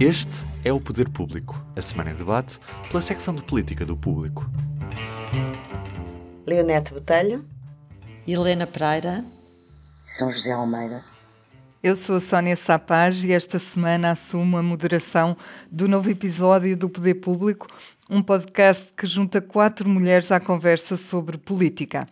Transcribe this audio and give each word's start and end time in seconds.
Este 0.00 0.44
é 0.64 0.72
o 0.72 0.80
Poder 0.80 1.08
Público, 1.08 1.64
a 1.76 1.80
semana 1.80 2.10
em 2.10 2.14
debate 2.14 2.58
pela 2.88 3.00
secção 3.00 3.34
de 3.34 3.42
política 3.42 3.86
do 3.86 3.96
Público. 3.96 4.50
Leonete 6.46 6.92
Botelho, 6.92 7.44
Helena 8.26 8.66
Pereira, 8.66 9.24
São 10.04 10.30
José 10.30 10.52
Almeida. 10.52 11.04
Eu 11.82 11.96
sou 11.96 12.16
a 12.16 12.20
Sónia 12.20 12.56
Sapaz 12.56 13.22
e 13.22 13.32
esta 13.32 13.58
semana 13.58 14.12
assumo 14.12 14.56
a 14.56 14.62
moderação 14.62 15.36
do 15.70 15.88
novo 15.88 16.10
episódio 16.10 16.76
do 16.76 16.88
Poder 16.88 17.14
Público, 17.14 17.66
um 18.10 18.22
podcast 18.22 18.84
que 18.96 19.06
junta 19.06 19.40
quatro 19.40 19.88
mulheres 19.88 20.30
à 20.30 20.40
conversa 20.40 20.96
sobre 20.96 21.38
política. 21.38 22.08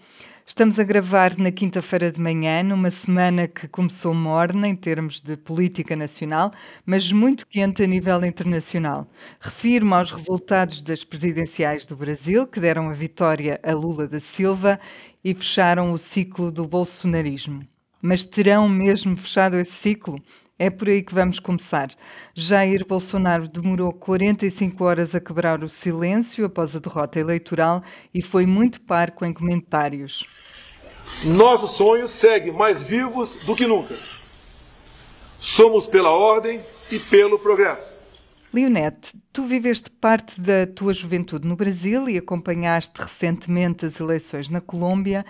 Estamos 0.51 0.81
a 0.81 0.83
gravar 0.83 1.39
na 1.39 1.53
quinta-feira 1.53 2.11
de 2.11 2.21
manhã, 2.21 2.61
numa 2.65 2.91
semana 2.91 3.47
que 3.47 3.69
começou 3.69 4.13
morna 4.13 4.67
em 4.67 4.75
termos 4.75 5.21
de 5.21 5.37
política 5.37 5.95
nacional, 5.95 6.51
mas 6.85 7.13
muito 7.13 7.47
quente 7.47 7.85
a 7.85 7.87
nível 7.87 8.25
internacional. 8.25 9.09
Refiro-me 9.41 9.95
aos 9.95 10.11
resultados 10.11 10.83
das 10.83 11.05
presidenciais 11.05 11.87
do 11.87 11.95
Brasil, 11.97 12.49
que 12.49 12.59
deram 12.59 12.91
a 12.91 12.95
vitória 12.95 13.61
a 13.63 13.73
Lula 13.73 14.09
da 14.09 14.19
Silva 14.19 14.81
e 15.23 15.33
fecharam 15.35 15.93
o 15.93 15.99
ciclo 15.99 16.51
do 16.51 16.67
bolsonarismo. 16.67 17.65
Mas 18.03 18.25
terão 18.25 18.69
mesmo 18.69 19.17
fechado 19.17 19.57
esse 19.57 19.73
ciclo? 19.75 20.21
É 20.63 20.69
por 20.69 20.91
aí 20.91 21.03
que 21.03 21.15
vamos 21.15 21.39
começar. 21.39 21.89
Jair 22.35 22.87
Bolsonaro 22.87 23.49
demorou 23.49 23.95
45 23.95 24.85
horas 24.85 25.15
a 25.15 25.19
quebrar 25.19 25.65
o 25.65 25.71
silêncio 25.71 26.45
após 26.45 26.77
a 26.77 26.79
derrota 26.79 27.19
eleitoral 27.19 27.83
e 28.13 28.21
foi 28.21 28.45
muito 28.45 28.79
parco 28.83 29.25
em 29.25 29.33
comentários. 29.33 30.23
Nossos 31.25 31.79
sonhos 31.79 32.11
seguem 32.21 32.53
mais 32.53 32.87
vivos 32.87 33.35
do 33.47 33.57
que 33.57 33.67
nunca. 33.67 33.97
Somos 35.57 35.87
pela 35.87 36.11
ordem 36.11 36.61
e 36.93 36.99
pelo 36.99 37.39
progresso. 37.39 37.91
Leonete, 38.53 39.15
tu 39.33 39.47
viveste 39.47 39.91
parte 39.91 40.39
da 40.39 40.67
tua 40.67 40.93
juventude 40.93 41.49
no 41.49 41.57
Brasil 41.57 42.07
e 42.07 42.19
acompanhaste 42.19 43.01
recentemente 43.01 43.87
as 43.87 43.99
eleições 43.99 44.51
na 44.51 44.61
Colômbia. 44.61 45.25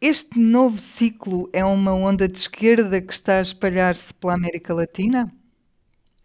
Este 0.00 0.38
novo 0.38 0.76
ciclo 0.76 1.48
é 1.54 1.64
uma 1.64 1.94
onda 1.94 2.28
de 2.28 2.38
esquerda 2.38 3.00
que 3.00 3.14
está 3.14 3.38
a 3.38 3.42
espalhar-se 3.42 4.12
pela 4.12 4.34
América 4.34 4.74
Latina? 4.74 5.32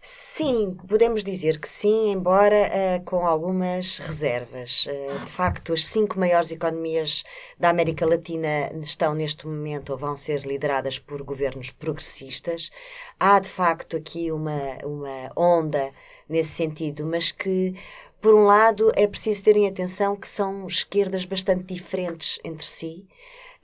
Sim, 0.01 0.75
podemos 0.89 1.23
dizer 1.23 1.57
que 1.57 1.69
sim, 1.69 2.11
embora 2.11 2.67
uh, 2.67 3.05
com 3.05 3.25
algumas 3.25 3.99
reservas. 3.99 4.87
Uh, 4.87 5.25
de 5.25 5.31
facto, 5.31 5.71
as 5.71 5.85
cinco 5.85 6.19
maiores 6.19 6.51
economias 6.51 7.23
da 7.57 7.69
América 7.69 8.05
Latina 8.05 8.73
estão 8.81 9.13
neste 9.13 9.47
momento 9.47 9.91
ou 9.91 9.97
vão 9.97 10.17
ser 10.17 10.41
lideradas 10.41 10.99
por 10.99 11.23
governos 11.23 11.71
progressistas. 11.71 12.71
Há 13.17 13.39
de 13.39 13.47
facto 13.47 13.95
aqui 13.95 14.33
uma, 14.33 14.79
uma 14.83 15.31
onda 15.33 15.91
nesse 16.27 16.51
sentido, 16.51 17.05
mas 17.05 17.31
que 17.31 17.73
por 18.19 18.35
um 18.35 18.45
lado, 18.45 18.91
é 18.95 19.07
preciso 19.07 19.43
terem 19.43 19.67
atenção 19.67 20.15
que 20.15 20.27
são 20.27 20.67
esquerdas 20.67 21.25
bastante 21.25 21.73
diferentes 21.73 22.37
entre 22.43 22.67
si 22.67 23.07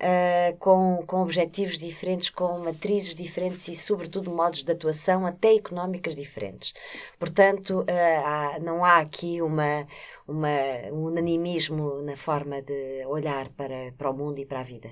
uh, 0.01 0.57
com, 0.57 1.03
com 1.05 1.21
objetivos 1.21 1.77
diferentes, 1.77 2.29
com 2.29 2.59
matrizes 2.59 3.15
diferentes 3.15 3.67
e, 3.67 3.75
sobretudo, 3.75 4.31
modos 4.31 4.63
de 4.63 4.71
atuação 4.71 5.25
até 5.25 5.55
económicas 5.55 6.15
diferentes. 6.15 6.73
Portanto, 7.19 7.81
uh, 7.81 8.25
há, 8.25 8.59
não 8.59 8.83
há 8.83 8.97
aqui 8.97 9.41
uma, 9.41 9.87
uma, 10.27 10.49
um 10.91 11.05
unanimismo 11.05 12.01
na 12.03 12.15
forma 12.15 12.61
de 12.61 13.05
olhar 13.05 13.49
para, 13.49 13.91
para 13.97 14.09
o 14.09 14.13
mundo 14.13 14.39
e 14.39 14.45
para 14.45 14.59
a 14.59 14.63
vida. 14.63 14.91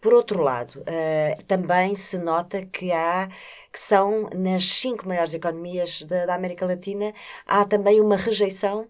Por 0.00 0.14
outro 0.14 0.42
lado, 0.42 0.80
uh, 0.80 1.42
também 1.44 1.94
se 1.94 2.18
nota 2.18 2.64
que 2.66 2.92
há 2.92 3.28
que 3.72 3.80
são 3.80 4.26
nas 4.34 4.64
cinco 4.64 5.06
maiores 5.06 5.34
economias 5.34 6.00
da, 6.00 6.24
da 6.24 6.34
América 6.34 6.64
Latina, 6.64 7.12
há 7.46 7.62
também 7.66 8.00
uma 8.00 8.16
rejeição 8.16 8.88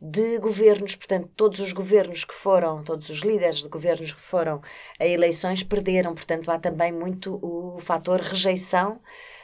de 0.00 0.38
governos, 0.38 0.96
portanto, 0.96 1.28
todos 1.36 1.60
os 1.60 1.72
governos 1.72 2.24
que 2.24 2.34
foram, 2.34 2.82
todos 2.82 3.10
os 3.10 3.20
líderes 3.20 3.62
de 3.62 3.68
governos 3.68 4.12
que 4.12 4.20
foram 4.20 4.60
a 4.98 5.06
eleições 5.06 5.62
perderam, 5.62 6.14
portanto, 6.14 6.50
há 6.50 6.58
também 6.58 6.90
muito 6.92 7.38
o 7.42 7.78
fator 7.80 8.20
rejeição 8.20 9.00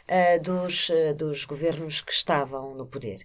uh, 0.08 0.42
dos, 0.42 0.88
uh, 0.88 1.14
dos 1.14 1.44
governos 1.44 2.00
que 2.00 2.12
estavam 2.12 2.74
no 2.74 2.86
poder. 2.86 3.18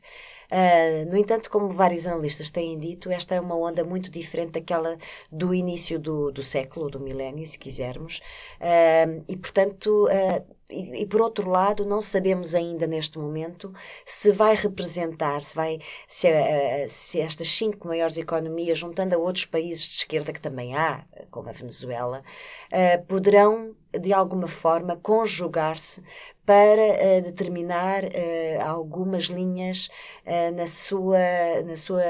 Uh, 0.52 1.10
no 1.10 1.18
entanto, 1.18 1.50
como 1.50 1.70
vários 1.70 2.06
analistas 2.06 2.52
têm 2.52 2.78
dito, 2.78 3.10
esta 3.10 3.36
é 3.36 3.40
uma 3.40 3.56
onda 3.56 3.86
muito 3.86 4.12
diferente 4.12 4.52
daquela 4.52 4.98
do 5.32 5.54
início 5.54 5.98
do, 5.98 6.32
do 6.32 6.44
século, 6.44 6.90
do 6.90 7.00
milénio, 7.00 7.48
se 7.48 7.58
quisermos, 7.58 8.22
e 9.28 9.38
portanto. 9.38 10.08
E, 10.72 11.06
por 11.06 11.22
outro 11.22 11.50
lado, 11.50 11.86
não 11.86 12.02
sabemos 12.02 12.56
ainda 12.56 12.88
neste 12.88 13.20
momento 13.20 13.74
se 14.06 14.32
vai 14.32 14.56
representar, 14.56 15.44
se, 15.44 15.54
vai, 15.54 15.80
se, 16.08 16.28
se 16.88 17.20
estas 17.20 17.50
cinco 17.50 17.88
maiores 17.88 18.18
economias, 18.18 18.78
juntando 18.78 19.16
a 19.16 19.20
outros 19.20 19.46
países 19.46 19.84
de 19.84 19.94
esquerda 19.96 20.32
que 20.32 20.42
também 20.42 20.76
há, 20.76 21.06
como 21.30 21.50
a 21.50 21.52
Venezuela, 21.52 22.24
poderão 23.08 23.76
de 24.00 24.14
alguma 24.14 24.48
forma 24.48 24.96
conjugar-se 24.96 26.02
para 26.46 27.22
determinar 27.22 28.04
algumas 28.66 29.26
linhas 29.26 29.90
na 30.56 30.68
sua, 30.68 31.18
na 31.66 31.76
sua, 31.76 32.04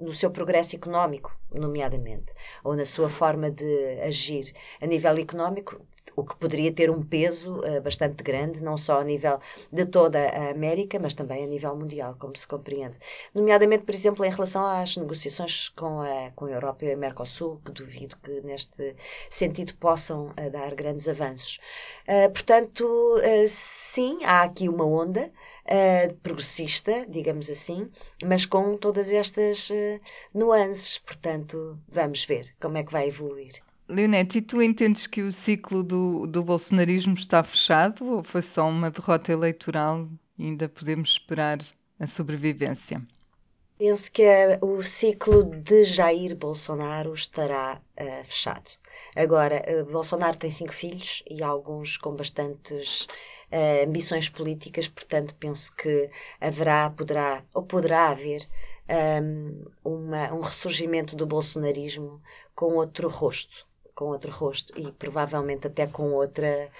no 0.00 0.12
seu 0.12 0.30
progresso 0.30 0.74
económico, 0.74 1.32
nomeadamente, 1.52 2.32
ou 2.64 2.74
na 2.74 2.84
sua 2.84 3.08
forma 3.08 3.50
de 3.50 4.00
agir. 4.02 4.52
A 4.80 4.86
nível 4.86 5.16
económico, 5.18 5.80
o 6.20 6.24
que 6.24 6.36
poderia 6.36 6.72
ter 6.72 6.90
um 6.90 7.02
peso 7.02 7.58
uh, 7.60 7.80
bastante 7.80 8.22
grande, 8.22 8.62
não 8.62 8.76
só 8.76 9.00
a 9.00 9.04
nível 9.04 9.38
de 9.72 9.86
toda 9.86 10.18
a 10.18 10.50
América, 10.50 10.98
mas 10.98 11.14
também 11.14 11.44
a 11.44 11.46
nível 11.46 11.74
mundial, 11.76 12.14
como 12.18 12.36
se 12.36 12.46
compreende. 12.46 12.98
Nomeadamente, 13.34 13.84
por 13.84 13.94
exemplo, 13.94 14.24
em 14.24 14.30
relação 14.30 14.64
às 14.66 14.96
negociações 14.96 15.68
com 15.70 16.00
a, 16.00 16.30
com 16.36 16.44
a 16.46 16.50
Europa 16.50 16.84
e 16.84 16.92
a 16.92 16.96
Mercosul, 16.96 17.60
que 17.64 17.72
duvido 17.72 18.16
que 18.22 18.40
neste 18.42 18.94
sentido 19.28 19.74
possam 19.76 20.28
uh, 20.28 20.50
dar 20.50 20.74
grandes 20.74 21.08
avanços. 21.08 21.58
Uh, 22.08 22.30
portanto, 22.30 22.86
sim, 23.48 24.18
há 24.24 24.42
aqui 24.42 24.68
uma 24.68 24.84
onda. 24.84 25.30
Uh, 25.62 26.12
progressista, 26.16 27.06
digamos 27.06 27.48
assim, 27.48 27.88
mas 28.24 28.44
com 28.44 28.76
todas 28.76 29.08
estas 29.08 29.70
uh, 29.70 30.00
nuances. 30.34 30.98
Portanto, 30.98 31.78
vamos 31.88 32.24
ver 32.24 32.52
como 32.60 32.76
é 32.78 32.82
que 32.82 32.90
vai 32.90 33.06
evoluir. 33.06 33.62
Leonete, 33.90 34.38
e 34.38 34.42
tu 34.42 34.62
entendes 34.62 35.08
que 35.08 35.20
o 35.20 35.32
ciclo 35.32 35.82
do, 35.82 36.24
do 36.24 36.44
bolsonarismo 36.44 37.14
está 37.14 37.42
fechado 37.42 38.04
ou 38.06 38.22
foi 38.22 38.40
só 38.40 38.68
uma 38.68 38.88
derrota 38.88 39.32
eleitoral 39.32 40.08
e 40.38 40.44
ainda 40.44 40.68
podemos 40.68 41.10
esperar 41.10 41.58
a 41.98 42.06
sobrevivência? 42.06 43.02
Penso 43.76 44.12
que 44.12 44.22
o 44.60 44.80
ciclo 44.80 45.44
de 45.44 45.84
Jair 45.84 46.36
Bolsonaro 46.36 47.12
estará 47.14 47.80
uh, 47.98 48.24
fechado. 48.24 48.70
Agora, 49.16 49.60
uh, 49.66 49.90
Bolsonaro 49.90 50.36
tem 50.36 50.50
cinco 50.50 50.72
filhos 50.72 51.24
e 51.28 51.42
alguns 51.42 51.96
com 51.96 52.14
bastantes 52.14 53.06
uh, 53.50 53.88
ambições 53.88 54.28
políticas, 54.28 54.86
portanto, 54.86 55.34
penso 55.34 55.74
que 55.74 56.10
haverá, 56.40 56.90
poderá 56.90 57.42
ou 57.52 57.64
poderá 57.64 58.10
haver 58.10 58.46
um, 59.22 59.64
uma, 59.82 60.32
um 60.32 60.40
ressurgimento 60.40 61.16
do 61.16 61.26
bolsonarismo 61.26 62.22
com 62.54 62.76
outro 62.76 63.08
rosto 63.08 63.69
com 64.00 64.06
outro 64.06 64.32
rosto 64.32 64.72
e 64.80 64.90
provavelmente 64.92 65.66
até 65.66 65.86
com 65.86 66.12
outra 66.12 66.70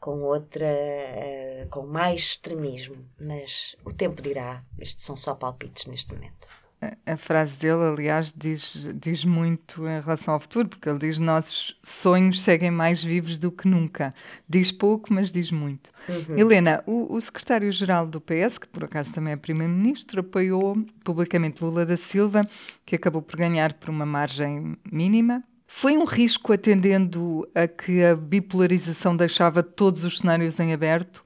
com 0.00 0.22
outra 0.22 0.64
uh, 0.64 1.68
com 1.68 1.86
mais 1.86 2.20
extremismo 2.20 2.96
mas 3.20 3.76
o 3.84 3.92
tempo 3.92 4.22
dirá 4.22 4.62
estes 4.80 5.04
são 5.04 5.14
só 5.14 5.34
palpites 5.34 5.84
neste 5.84 6.14
momento. 6.14 6.48
A, 6.80 7.12
a 7.12 7.16
frase 7.18 7.54
dele 7.56 7.84
aliás 7.84 8.32
diz 8.34 8.88
diz 8.94 9.22
muito 9.22 9.86
em 9.86 10.00
relação 10.00 10.32
ao 10.32 10.40
futuro 10.40 10.66
porque 10.66 10.88
ele 10.88 10.98
diz 10.98 11.18
nossos 11.18 11.78
sonhos 11.84 12.40
seguem 12.42 12.70
mais 12.70 13.04
vivos 13.04 13.36
do 13.36 13.52
que 13.52 13.68
nunca. 13.68 14.14
Diz 14.48 14.72
pouco 14.72 15.12
mas 15.12 15.30
diz 15.30 15.50
muito. 15.50 15.90
Uhum. 16.08 16.38
Helena 16.38 16.82
o, 16.86 17.14
o 17.14 17.20
secretário-geral 17.20 18.06
do 18.06 18.18
PS 18.18 18.56
que 18.56 18.66
por 18.66 18.84
acaso 18.84 19.12
também 19.12 19.34
é 19.34 19.36
primeiro-ministro 19.36 20.20
apoiou 20.20 20.74
publicamente 21.04 21.62
Lula 21.62 21.84
da 21.84 21.98
Silva 21.98 22.48
que 22.86 22.96
acabou 22.96 23.20
por 23.20 23.36
ganhar 23.36 23.74
por 23.74 23.90
uma 23.90 24.06
margem 24.06 24.74
mínima 24.90 25.44
foi 25.74 25.96
um 25.96 26.04
risco 26.04 26.52
atendendo 26.52 27.48
a 27.54 27.66
que 27.66 28.04
a 28.04 28.14
bipolarização 28.14 29.16
deixava 29.16 29.62
todos 29.62 30.04
os 30.04 30.18
cenários 30.18 30.60
em 30.60 30.72
aberto? 30.72 31.24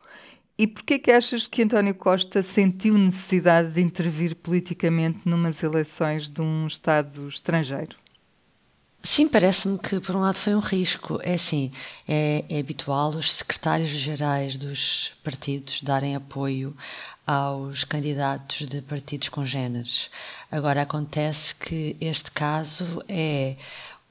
E 0.56 0.66
por 0.66 0.82
que 0.82 1.10
achas 1.10 1.46
que 1.46 1.62
António 1.62 1.94
Costa 1.94 2.42
sentiu 2.42 2.96
necessidade 2.96 3.72
de 3.72 3.82
intervir 3.82 4.34
politicamente 4.36 5.20
numas 5.26 5.62
eleições 5.62 6.28
de 6.28 6.40
um 6.40 6.66
Estado 6.66 7.28
estrangeiro? 7.28 7.96
Sim, 9.02 9.28
parece-me 9.28 9.78
que 9.78 10.00
por 10.00 10.16
um 10.16 10.20
lado 10.20 10.36
foi 10.36 10.54
um 10.54 10.60
risco. 10.60 11.20
É 11.22 11.34
assim, 11.34 11.70
é, 12.08 12.44
é 12.48 12.58
habitual 12.58 13.10
os 13.10 13.32
secretários-gerais 13.32 14.56
dos 14.56 15.12
partidos 15.22 15.82
darem 15.82 16.16
apoio 16.16 16.74
aos 17.26 17.84
candidatos 17.84 18.66
de 18.66 18.80
partidos 18.82 19.28
congêneres. 19.28 20.10
Agora 20.50 20.82
acontece 20.82 21.54
que 21.54 21.96
este 22.00 22.30
caso 22.32 23.04
é 23.08 23.56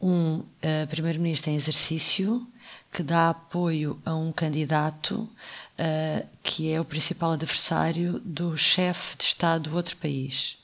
um 0.01 0.37
uh, 0.37 0.87
primeiro-ministro 0.89 1.51
em 1.51 1.55
exercício 1.55 2.45
que 2.91 3.03
dá 3.03 3.29
apoio 3.29 3.99
a 4.05 4.15
um 4.15 4.31
candidato 4.31 5.15
uh, 5.15 6.27
que 6.41 6.71
é 6.71 6.79
o 6.79 6.85
principal 6.85 7.31
adversário 7.31 8.19
do 8.23 8.57
chefe 8.57 9.17
de 9.17 9.23
Estado 9.25 9.69
do 9.69 9.75
outro 9.75 9.97
país. 9.97 10.57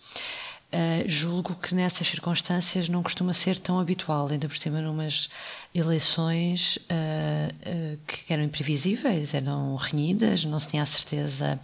Uh, 0.74 1.04
julgo 1.06 1.54
que 1.56 1.76
nessas 1.76 2.08
circunstâncias 2.08 2.88
não 2.88 3.04
costuma 3.04 3.34
ser 3.34 3.60
tão 3.60 3.78
habitual, 3.78 4.30
ainda 4.30 4.48
por 4.48 4.56
cima 4.56 4.82
numas 4.82 5.30
eleições 5.76 6.78
uh, 6.78 7.52
uh, 7.96 8.00
que 8.08 8.32
eram 8.32 8.44
imprevisíveis, 8.44 9.34
eram 9.34 9.76
renhidas, 9.76 10.46
não 10.46 10.62
se 10.62 10.70
tinha 10.70 10.84
a 10.84 10.86
certeza, 10.86 11.60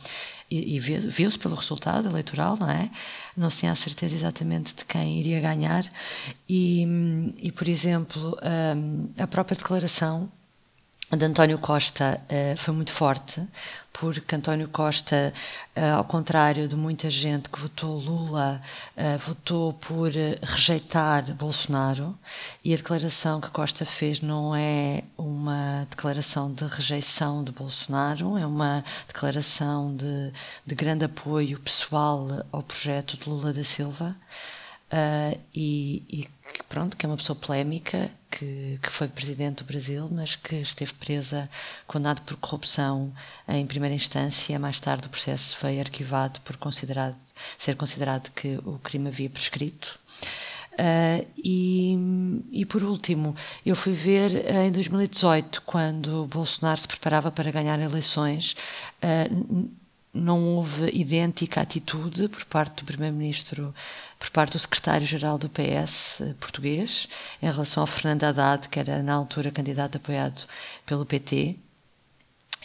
e, 0.50 0.76
e 0.76 0.80
viu-se 0.80 1.38
pelo 1.38 1.56
resultado 1.56 2.08
eleitoral, 2.08 2.58
não 2.58 2.70
é? 2.70 2.90
Não 3.36 3.50
se 3.50 3.60
tinha 3.60 3.72
a 3.72 3.76
certeza 3.76 4.16
exatamente 4.16 4.74
de 4.76 4.86
quem 4.86 5.20
iria 5.20 5.40
ganhar, 5.40 5.84
e, 6.48 6.86
e 7.38 7.52
por 7.52 7.68
exemplo, 7.68 8.38
a 9.18 9.28
própria 9.28 9.58
declaração 9.58 10.32
de 11.15 11.24
António 11.24 11.57
Costa 11.57 12.19
uh, 12.25 12.57
foi 12.57 12.74
muito 12.74 12.92
forte, 12.92 13.42
porque 13.94 14.36
António 14.36 14.68
Costa, 14.68 15.33
uh, 15.74 15.95
ao 15.95 16.04
contrário 16.04 16.68
de 16.68 16.75
muita 16.75 17.09
gente 17.09 17.50
que 17.50 17.57
votou 17.57 17.98
Lula, 17.98 18.62
uh, 18.98 19.18
votou 19.19 19.71
por 19.71 20.12
rejeitar 20.12 21.24
Bolsonaro, 21.33 22.13
e 22.62 22.74
a 22.74 22.75
declaração 22.75 23.39
que 23.39 23.50
Costa 23.50 23.86
fez 23.86 24.19
não 24.19 24.54
é 24.54 25.01
uma 25.18 25.88
declaração 25.89 26.51
de 26.51 26.65
rejeição 26.65 27.42
de 27.42 27.53
Bolsonaro, 27.53 28.38
é 28.38 28.45
uma 28.45 28.83
declaração 29.07 29.95
de, 29.95 30.33
de 30.65 30.75
grande 30.75 31.06
apoio 31.06 31.57
pessoal 31.57 32.44
ao 32.51 32.62
projeto 32.62 33.15
de 33.15 33.30
Lula 33.30 33.53
da 33.53 33.63
Silva. 33.63 34.13
Uh, 34.88 35.38
e, 35.54 36.04
e, 36.10 36.30
pronto, 36.69 36.95
que 36.95 37.06
é 37.06 37.10
uma 37.10 37.18
pessoa 37.18 37.36
polémica, 37.36 38.10
que, 38.31 38.80
que 38.81 38.89
foi 38.89 39.07
presidente 39.07 39.57
do 39.57 39.66
Brasil, 39.66 40.07
mas 40.10 40.36
que 40.36 40.56
esteve 40.56 40.94
presa, 40.94 41.50
condenado 41.86 42.22
por 42.22 42.38
corrupção 42.38 43.13
em 43.48 43.66
primeira 43.66 43.94
instância. 43.94 44.57
Mais 44.57 44.80
tarde 44.80 45.07
o 45.07 45.10
processo 45.10 45.57
foi 45.57 45.80
arquivado 45.80 46.39
por 46.42 46.56
considerado, 46.57 47.16
ser 47.57 47.75
considerado 47.75 48.31
que 48.31 48.60
o 48.63 48.80
crime 48.80 49.10
havia 49.10 49.30
prescrito. 49.30 50.00
Uh, 50.74 51.25
e, 51.36 51.98
e, 52.51 52.66
por 52.66 52.84
último, 52.84 53.36
eu 53.66 53.75
fui 53.75 53.94
ver 53.94 54.31
uh, 54.31 54.68
em 54.68 54.72
2018, 54.72 55.63
quando 55.63 56.28
Bolsonaro 56.28 56.80
se 56.80 56.88
preparava 56.88 57.31
para 57.31 57.50
ganhar 57.50 57.80
eleições, 57.80 58.56
uh, 59.01 59.69
não 60.18 60.44
houve 60.44 60.90
idêntica 60.94 61.62
atitude 61.62 62.28
por 62.28 62.44
parte 62.46 62.78
do 62.78 62.86
Primeiro-Ministro, 62.86 63.74
por 64.19 64.30
parte 64.31 64.54
do 64.54 64.60
Secretário-Geral 64.60 65.38
do 65.38 65.50
PS 65.50 66.22
eh, 66.22 66.34
português, 66.40 67.08
em 67.42 67.50
relação 67.50 67.81
ao 67.81 67.88
Fernando 67.88 68.24
Haddad, 68.24 68.69
que 68.69 68.80
era 68.80 69.04
na 69.04 69.14
altura 69.14 69.52
candidato 69.52 69.98
apoiado 69.98 70.44
pelo 70.86 71.06
PT. 71.06 71.56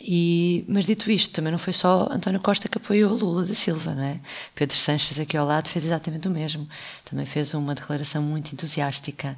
E, 0.01 0.65
mas 0.69 0.87
dito 0.87 1.11
isto, 1.11 1.33
também 1.33 1.53
não 1.53 1.59
foi 1.59 1.73
só 1.73 2.09
António 2.11 2.41
Costa 2.41 2.69
que 2.69 2.79
apoiou 2.79 3.13
Lula 3.15 3.45
da 3.45 3.55
Silva, 3.55 3.95
não 3.95 4.03
é? 4.03 4.21
Pedro 4.55 4.75
Sanches 4.75 5.19
aqui 5.19 5.37
ao 5.37 5.47
lado 5.47 5.69
fez 5.69 5.85
exatamente 5.85 6.27
o 6.27 6.31
mesmo. 6.31 6.69
Também 7.05 7.27
fez 7.27 7.55
uma 7.55 7.75
declaração 7.75 8.23
muito 8.23 8.53
entusiástica. 8.53 9.37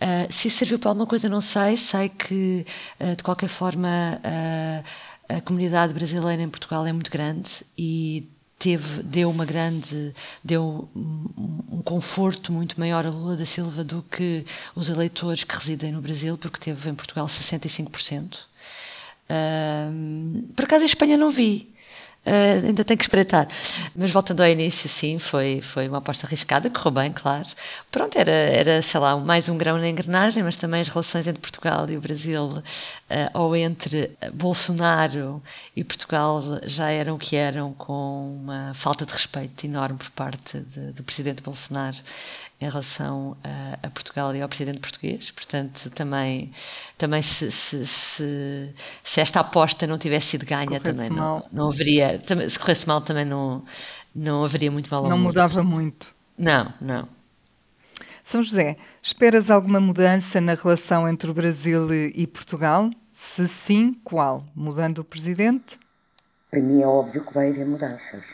Uh, 0.00 0.30
se 0.32 0.50
serviu 0.50 0.78
para 0.78 0.90
alguma 0.90 1.06
coisa, 1.06 1.28
não 1.28 1.40
sei. 1.40 1.76
Sei 1.76 2.08
que, 2.08 2.66
uh, 3.00 3.16
de 3.16 3.22
qualquer 3.22 3.48
forma, 3.48 4.20
uh, 4.20 4.84
a 5.28 5.40
comunidade 5.40 5.92
brasileira 5.92 6.42
em 6.42 6.48
Portugal 6.48 6.86
é 6.86 6.92
muito 6.92 7.10
grande 7.10 7.64
e 7.76 8.28
teve 8.58 9.02
deu 9.02 9.30
uma 9.30 9.44
grande 9.44 10.14
deu 10.42 10.88
um 10.94 11.82
conforto 11.84 12.52
muito 12.52 12.78
maior 12.80 13.04
a 13.06 13.10
Lula 13.10 13.36
da 13.36 13.44
Silva 13.44 13.84
do 13.84 14.02
que 14.02 14.46
os 14.74 14.88
eleitores 14.88 15.44
que 15.44 15.54
residem 15.54 15.92
no 15.92 16.00
Brasil 16.00 16.38
porque 16.38 16.58
teve 16.58 16.88
em 16.88 16.94
Portugal 16.94 17.26
65% 17.26 18.38
um, 19.28 20.48
por 20.54 20.64
acaso 20.64 20.84
em 20.84 20.86
Espanha 20.86 21.16
não 21.16 21.28
vi 21.28 21.74
Uh, 22.26 22.66
ainda 22.66 22.84
tenho 22.84 22.98
que 22.98 23.04
espreitar. 23.04 23.46
Mas 23.94 24.10
voltando 24.10 24.40
ao 24.40 24.48
início, 24.48 24.88
sim, 24.88 25.16
foi, 25.16 25.60
foi 25.60 25.88
uma 25.88 25.98
aposta 25.98 26.26
arriscada, 26.26 26.68
correu 26.68 26.90
bem, 26.90 27.12
claro. 27.12 27.46
Pronto, 27.88 28.18
era, 28.18 28.32
era, 28.32 28.82
sei 28.82 28.98
lá, 28.98 29.16
mais 29.16 29.48
um 29.48 29.56
grão 29.56 29.78
na 29.78 29.88
engrenagem, 29.88 30.42
mas 30.42 30.56
também 30.56 30.80
as 30.80 30.88
relações 30.88 31.24
entre 31.28 31.40
Portugal 31.40 31.88
e 31.88 31.96
o 31.96 32.00
Brasil, 32.00 32.42
uh, 32.42 32.62
ou 33.32 33.54
entre 33.54 34.10
Bolsonaro 34.34 35.40
e 35.76 35.84
Portugal, 35.84 36.42
já 36.64 36.90
eram 36.90 37.14
o 37.14 37.18
que 37.18 37.36
eram, 37.36 37.72
com 37.74 38.40
uma 38.42 38.74
falta 38.74 39.06
de 39.06 39.12
respeito 39.12 39.64
enorme 39.64 39.96
por 39.96 40.10
parte 40.10 40.58
de, 40.58 40.92
do 40.92 41.04
presidente 41.04 41.42
Bolsonaro 41.42 41.98
em 42.60 42.68
relação 42.68 43.36
a, 43.44 43.86
a, 43.86 43.90
Portugal 43.90 44.34
e 44.34 44.40
ao 44.40 44.48
presidente 44.48 44.80
português. 44.80 45.30
Portanto, 45.30 45.90
também, 45.90 46.52
também 46.96 47.20
se, 47.20 47.50
se, 47.52 47.86
se, 47.86 48.74
se 49.04 49.20
esta 49.20 49.40
aposta 49.40 49.86
não 49.86 49.98
tivesse 49.98 50.28
sido 50.28 50.46
ganha, 50.46 50.80
também 50.80 51.10
não, 51.10 51.44
não 51.52 51.68
haveria. 51.68 52.18
Também, 52.18 52.48
se 52.48 52.58
corresse 52.58 52.86
mal, 52.86 53.00
também 53.02 53.24
não, 53.24 53.62
não 54.14 54.42
haveria 54.42 54.70
muito 54.70 54.90
mal 54.90 55.04
ao 55.04 55.10
Não 55.10 55.18
mundo. 55.18 55.26
mudava 55.26 55.62
muito. 55.62 56.06
Não, 56.38 56.72
não. 56.80 57.08
São 58.24 58.42
José, 58.42 58.76
esperas 59.02 59.50
alguma 59.50 59.78
mudança 59.78 60.40
na 60.40 60.54
relação 60.54 61.08
entre 61.08 61.30
o 61.30 61.34
Brasil 61.34 61.92
e 61.92 62.26
Portugal? 62.26 62.90
Se 63.36 63.46
sim, 63.48 63.94
qual? 64.02 64.44
Mudando 64.54 64.98
o 64.98 65.04
presidente? 65.04 65.78
Para 66.50 66.60
mim 66.60 66.82
é 66.82 66.86
óbvio 66.86 67.24
que 67.24 67.34
vai 67.34 67.50
haver 67.50 67.66
mudanças. 67.66 68.24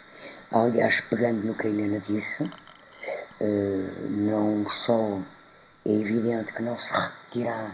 Aliás, 0.50 1.00
pegando 1.00 1.46
no 1.46 1.54
que 1.54 1.66
a 1.66 1.70
Helena 1.70 2.00
disse, 2.06 2.50
não 4.08 4.70
só 4.70 5.20
é 5.84 5.92
evidente 5.92 6.52
que 6.52 6.62
não 6.62 6.78
se 6.78 6.92
repetirá 6.92 7.72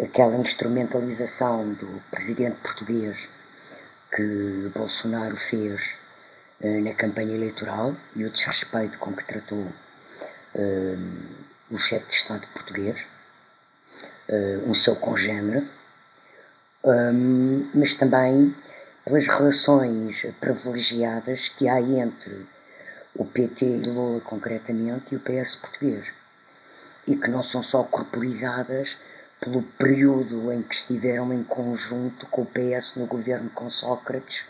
aquela 0.00 0.36
instrumentalização 0.36 1.72
do 1.72 2.02
presidente 2.10 2.56
português 2.56 3.28
que 4.14 4.70
Bolsonaro 4.74 5.36
fez 5.36 5.96
uh, 6.60 6.80
na 6.82 6.94
campanha 6.94 7.34
eleitoral 7.34 7.94
e 8.14 8.24
o 8.24 8.30
desrespeito 8.30 8.98
com 8.98 9.12
que 9.12 9.24
tratou 9.24 9.58
uh, 9.58 9.72
o 11.70 11.76
chefe 11.76 12.06
de 12.06 12.14
Estado 12.14 12.46
português, 12.54 13.08
um 14.66 14.74
seu 14.74 14.94
congênero, 14.96 15.66
mas 17.74 17.94
também 17.94 18.54
pelas 19.04 19.26
relações 19.26 20.26
privilegiadas 20.40 21.48
que 21.48 21.68
há 21.68 21.80
entre 21.80 22.46
o 23.18 23.24
PT 23.24 23.64
e 23.64 23.82
Lula 23.88 24.20
concretamente 24.20 25.14
e 25.14 25.16
o 25.16 25.20
PS 25.20 25.56
português, 25.56 26.12
e 27.06 27.16
que 27.16 27.30
não 27.30 27.42
são 27.42 27.62
só 27.62 27.82
corporizadas 27.82 28.98
pelo 29.40 29.62
período 29.62 30.52
em 30.52 30.62
que 30.62 30.74
estiveram 30.74 31.32
em 31.32 31.42
conjunto 31.42 32.26
com 32.26 32.42
o 32.42 32.46
PS 32.46 32.96
no 32.96 33.06
governo 33.06 33.50
com 33.50 33.68
Sócrates 33.68 34.46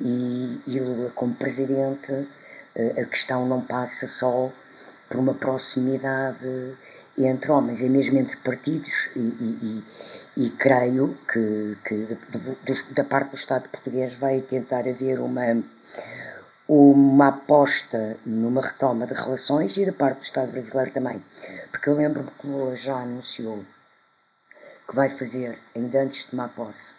e, 0.00 0.60
e 0.66 0.78
Lula 0.80 1.10
como 1.14 1.34
presidente, 1.34 2.28
eh, 2.74 3.02
a 3.02 3.04
questão 3.04 3.46
não 3.46 3.60
passa 3.60 4.06
só 4.06 4.52
por 5.08 5.18
uma 5.18 5.34
proximidade 5.34 6.76
entre 7.16 7.50
homens, 7.50 7.82
é 7.82 7.88
mesmo 7.88 8.18
entre 8.18 8.36
partidos, 8.36 9.10
e, 9.16 9.18
e, 9.18 9.84
e, 10.36 10.44
e 10.46 10.50
creio 10.50 11.18
que, 11.30 11.76
que 11.84 12.16
da 12.92 13.02
parte 13.02 13.30
do 13.30 13.36
Estado 13.36 13.68
português 13.68 14.14
vai 14.14 14.40
tentar 14.40 14.86
haver 14.86 15.18
uma 15.18 15.62
uma 16.68 17.28
aposta 17.28 18.18
numa 18.26 18.60
retoma 18.60 19.06
de 19.06 19.14
relações 19.14 19.76
e 19.78 19.86
da 19.86 19.92
parte 19.92 20.18
do 20.18 20.22
Estado 20.24 20.52
brasileiro 20.52 20.90
também. 20.90 21.24
Porque 21.70 21.88
eu 21.88 21.94
lembro-me 21.94 22.30
que 22.30 22.46
Lula 22.46 22.76
já 22.76 22.96
anunciou 22.96 23.64
que 24.86 24.94
vai 24.94 25.08
fazer, 25.08 25.58
ainda 25.74 26.02
antes 26.02 26.24
de 26.24 26.30
tomar 26.30 26.48
posse, 26.48 26.94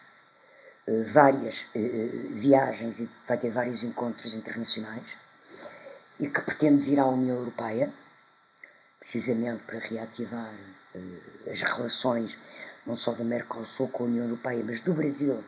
eh, 0.87 1.03
várias 1.03 1.67
eh, 1.75 1.79
eh, 1.79 2.07
viagens 2.31 2.99
e 2.99 3.09
vai 3.27 3.37
ter 3.37 3.51
vários 3.51 3.83
encontros 3.83 4.33
internacionais 4.33 5.17
e 6.19 6.27
que 6.27 6.41
pretende 6.41 6.85
vir 6.85 6.99
à 6.99 7.05
União 7.05 7.37
Europeia, 7.37 7.93
precisamente 8.99 9.63
para 9.63 9.79
reativar 9.79 10.53
as 11.49 11.61
relações 11.61 12.37
não 12.85 12.95
só 12.95 13.13
do 13.13 13.23
Mercosul 13.23 13.87
com 13.89 14.03
a 14.03 14.07
União 14.07 14.25
Europeia, 14.25 14.63
mas 14.65 14.81
do 14.81 14.93
Brasil 14.93 15.43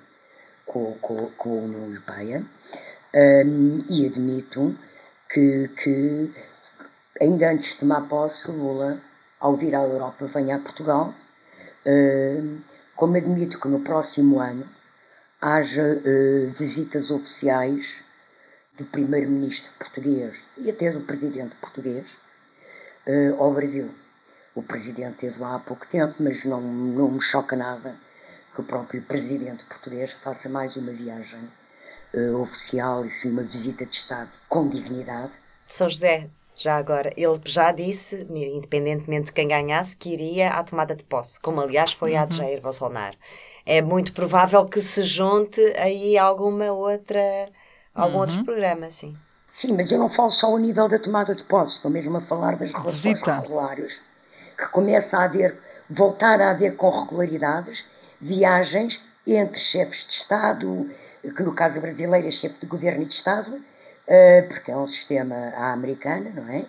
com, 0.65 0.93
com, 0.99 1.17
com 1.31 1.49
a 1.49 1.63
União 1.63 1.85
Europeia. 1.85 2.45
Um, 3.13 3.83
e 3.89 4.05
admito 4.05 4.77
que, 5.29 5.67
que, 5.69 6.33
ainda 7.19 7.51
antes 7.51 7.73
de 7.73 7.79
tomar 7.79 8.07
posse, 8.07 8.51
Lula, 8.51 9.01
ao 9.39 9.55
vir 9.55 9.75
à 9.75 9.83
Europa, 9.83 10.25
venha 10.27 10.55
a 10.55 10.59
Portugal. 10.59 11.13
Um, 11.85 12.61
como 12.95 13.17
admito 13.17 13.59
que 13.59 13.67
no 13.67 13.81
próximo 13.81 14.39
ano 14.39 14.69
haja 15.41 15.83
uh, 15.83 16.49
visitas 16.51 17.11
oficiais 17.11 18.03
do 18.77 18.85
primeiro-ministro 18.85 19.73
português 19.77 20.47
e 20.57 20.69
até 20.69 20.91
do 20.91 21.01
presidente 21.01 21.55
português 21.55 22.19
uh, 23.07 23.41
ao 23.41 23.51
Brasil. 23.51 23.93
O 24.55 24.61
presidente 24.61 25.25
esteve 25.25 25.41
lá 25.41 25.55
há 25.55 25.59
pouco 25.59 25.87
tempo, 25.87 26.15
mas 26.19 26.45
não, 26.45 26.61
não 26.61 27.11
me 27.11 27.21
choca 27.21 27.55
nada 27.55 27.95
que 28.53 28.61
o 28.61 28.63
próprio 28.63 29.01
presidente 29.01 29.65
português 29.65 30.11
faça 30.11 30.47
mais 30.47 30.75
uma 30.77 30.91
viagem 30.91 31.41
uh, 32.13 32.41
oficial 32.41 33.05
e 33.05 33.09
sim 33.09 33.31
uma 33.31 33.43
visita 33.43 33.85
de 33.85 33.93
Estado 33.95 34.29
com 34.47 34.67
dignidade. 34.67 35.33
São 35.67 35.87
José, 35.89 36.29
já 36.55 36.75
agora, 36.77 37.11
ele 37.15 37.39
já 37.45 37.71
disse, 37.71 38.27
independentemente 38.29 39.27
de 39.27 39.33
quem 39.33 39.47
ganhasse, 39.47 39.95
que 39.97 40.09
iria 40.13 40.51
à 40.51 40.63
tomada 40.63 40.95
de 40.95 41.03
posse, 41.03 41.39
como 41.39 41.61
aliás 41.61 41.93
foi 41.93 42.13
uhum. 42.13 42.21
a 42.21 42.25
de 42.25 42.37
Jair 42.37 42.61
Bolsonaro. 42.61 43.17
é 43.65 43.81
muito 43.81 44.13
provável 44.13 44.65
que 44.67 44.81
se 44.81 45.03
junte 45.03 45.61
aí 45.77 46.17
alguma 46.17 46.71
outra, 46.71 47.21
algum 47.93 48.17
Uhum. 48.17 48.21
outro 48.21 48.43
programa, 48.43 48.89
sim. 48.91 49.15
Sim, 49.49 49.75
mas 49.75 49.91
eu 49.91 49.99
não 49.99 50.09
falo 50.09 50.29
só 50.31 50.47
ao 50.47 50.57
nível 50.57 50.87
da 50.87 50.97
tomada 50.99 51.35
de 51.35 51.43
posse, 51.43 51.75
estou 51.75 51.91
mesmo 51.91 52.17
a 52.17 52.21
falar 52.21 52.55
das 52.55 52.71
relações 52.71 53.21
Visita. 53.21 53.39
regulares, 53.41 54.01
que 54.57 54.67
começa 54.69 55.17
a 55.19 55.23
haver, 55.25 55.57
voltar 55.89 56.41
a 56.41 56.51
haver 56.51 56.75
com 56.75 56.89
regularidades, 56.89 57.85
viagens 58.19 59.05
entre 59.27 59.59
chefes 59.59 60.05
de 60.07 60.13
Estado, 60.13 60.89
que 61.21 61.43
no 61.43 61.53
caso 61.53 61.81
brasileiro 61.81 62.27
é 62.27 62.31
chefe 62.31 62.59
de 62.61 62.65
governo 62.65 63.03
e 63.03 63.05
de 63.05 63.13
Estado, 63.13 63.61
eh, 64.07 64.41
porque 64.43 64.71
é 64.71 64.77
um 64.77 64.87
sistema 64.87 65.35
à 65.55 65.71
americana, 65.71 66.31
não 66.35 66.47
é? 66.49 66.65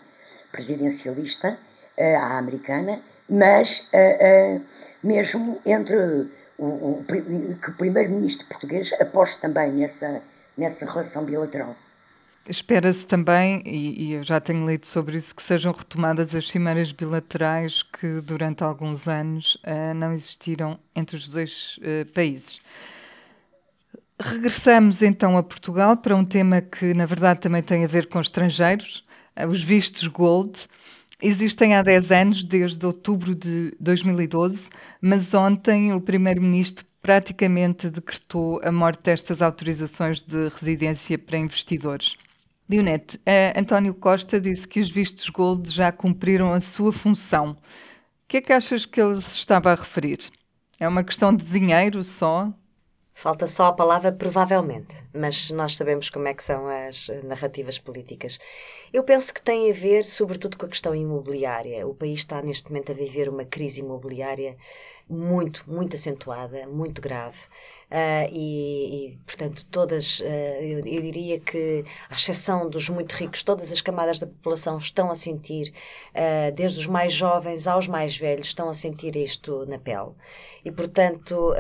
Presidencialista, 0.51 1.59
eh, 1.97 2.15
à 2.15 2.39
americana, 2.39 3.01
mas 3.29 3.89
eh, 3.93 4.61
mesmo 5.03 5.61
entre 5.65 5.97
o, 6.59 7.01
o 7.01 7.05
que 7.05 7.71
o 7.71 7.75
primeiro-ministro 7.75 8.47
português 8.47 8.93
aposte 9.01 9.41
também 9.41 9.73
nessa, 9.73 10.23
nessa 10.57 10.89
relação 10.89 11.25
bilateral. 11.25 11.75
Espera-se 12.47 13.07
também, 13.07 13.63
e, 13.65 14.05
e 14.05 14.13
eu 14.15 14.25
já 14.25 14.41
tenho 14.41 14.69
lido 14.69 14.87
sobre 14.87 15.17
isso, 15.17 15.35
que 15.35 15.43
sejam 15.43 15.73
retomadas 15.73 16.35
as 16.35 16.49
cimeiras 16.49 16.93
bilaterais 16.93 17.83
que 17.99 18.21
durante 18.21 18.65
alguns 18.65 19.07
anos 19.07 19.57
não 19.95 20.13
existiram 20.13 20.79
entre 20.95 21.17
os 21.17 21.29
dois 21.29 21.53
países. 22.13 22.61
Regressamos 24.21 25.03
então 25.03 25.37
a 25.37 25.43
Portugal 25.43 25.97
para 25.97 26.15
um 26.15 26.25
tema 26.25 26.61
que, 26.61 26.95
na 26.95 27.07
verdade, 27.07 27.41
também 27.41 27.63
tem 27.63 27.85
a 27.85 27.89
ver 27.89 28.09
com 28.09 28.21
estrangeiros, 28.21 29.05
eh, 29.35 29.47
os 29.47 29.63
vistos 29.63 30.07
Gold. 30.07 30.59
Existem 31.21 31.75
há 31.75 31.83
10 31.83 32.11
anos, 32.13 32.45
desde 32.45 32.85
outubro 32.85 33.35
de 33.35 33.75
2012, 33.81 34.69
mas 35.01 35.35
ontem 35.35 35.93
o 35.93 36.01
Primeiro-Ministro 36.01 36.85
praticamente 37.01 37.91
decretou 37.91 38.61
a 38.63 38.71
morte 38.71 39.03
destas 39.03 39.43
autorizações 39.43 40.21
de 40.21 40.49
residência 40.49 41.19
para 41.19 41.39
investidores. 41.39 42.17
Leonete, 42.69 43.21
eh, 43.27 43.53
António 43.59 43.95
Costa 43.95 44.41
disse 44.41 44.69
que 44.69 44.81
os 44.81 44.91
vistos 44.91 45.29
Gold 45.29 45.71
já 45.71 45.91
cumpriram 45.91 46.53
a 46.53 46.61
sua 46.61 46.93
função. 46.93 47.53
O 47.53 47.57
que 48.29 48.37
é 48.39 48.41
que 48.41 48.53
achas 48.53 48.87
que 48.87 49.01
ele 49.01 49.21
se 49.21 49.37
estava 49.37 49.73
a 49.73 49.75
referir? 49.75 50.19
É 50.79 50.87
uma 50.89 51.05
questão 51.05 51.35
de 51.35 51.45
dinheiro 51.45 52.05
só? 52.05 52.53
Falta 53.15 53.47
só 53.47 53.67
a 53.67 53.73
palavra 53.73 54.11
provavelmente, 54.11 54.95
mas 55.15 55.51
nós 55.51 55.77
sabemos 55.77 56.11
como 56.11 56.27
é 56.27 56.35
que 56.35 56.43
são 56.43 56.67
as 56.67 57.09
eh, 57.09 57.21
narrativas 57.23 57.79
políticas. 57.79 58.39
Eu 58.93 59.05
penso 59.05 59.33
que 59.33 59.43
tem 59.43 59.71
a 59.71 59.75
ver, 59.75 60.05
sobretudo, 60.05 60.57
com 60.57 60.67
a 60.67 60.69
questão 60.69 60.95
imobiliária. 60.95 61.87
O 61.87 61.95
país 61.95 62.21
está 62.21 62.43
neste 62.43 62.71
momento 62.71 62.91
a 62.91 62.95
viver 62.95 63.29
uma 63.29 63.45
crise 63.45 63.81
imobiliária 63.81 64.57
muito, 65.09 65.71
muito 65.71 65.95
acentuada, 65.95 66.67
muito 66.67 67.01
grave. 67.01 67.39
Ah, 67.95 68.27
e, 68.33 69.11
e, 69.13 69.19
portanto, 69.27 69.67
todas, 69.71 70.23
ah, 70.25 70.63
eu, 70.63 70.79
eu 70.79 71.03
diria 71.03 71.39
que, 71.39 71.85
à 72.09 72.15
exceção 72.15 72.71
dos 72.71 72.89
muito 72.89 73.13
ricos, 73.13 73.43
todas 73.43 73.71
as 73.71 73.83
camadas 73.83 74.19
da 74.19 74.27
população 74.27 74.79
estão 74.79 75.11
a 75.11 75.15
sentir, 75.15 75.75
ah, 76.15 76.51
desde 76.55 76.81
os 76.81 76.87
mais 76.87 77.13
jovens 77.13 77.67
aos 77.67 77.87
mais 77.87 78.17
velhos, 78.17 78.47
estão 78.47 78.71
a 78.71 78.75
sentir 78.75 79.15
isto 79.15 79.67
na 79.67 79.79
pele. 79.79 80.13
E, 80.65 80.73
portanto, 80.73 81.55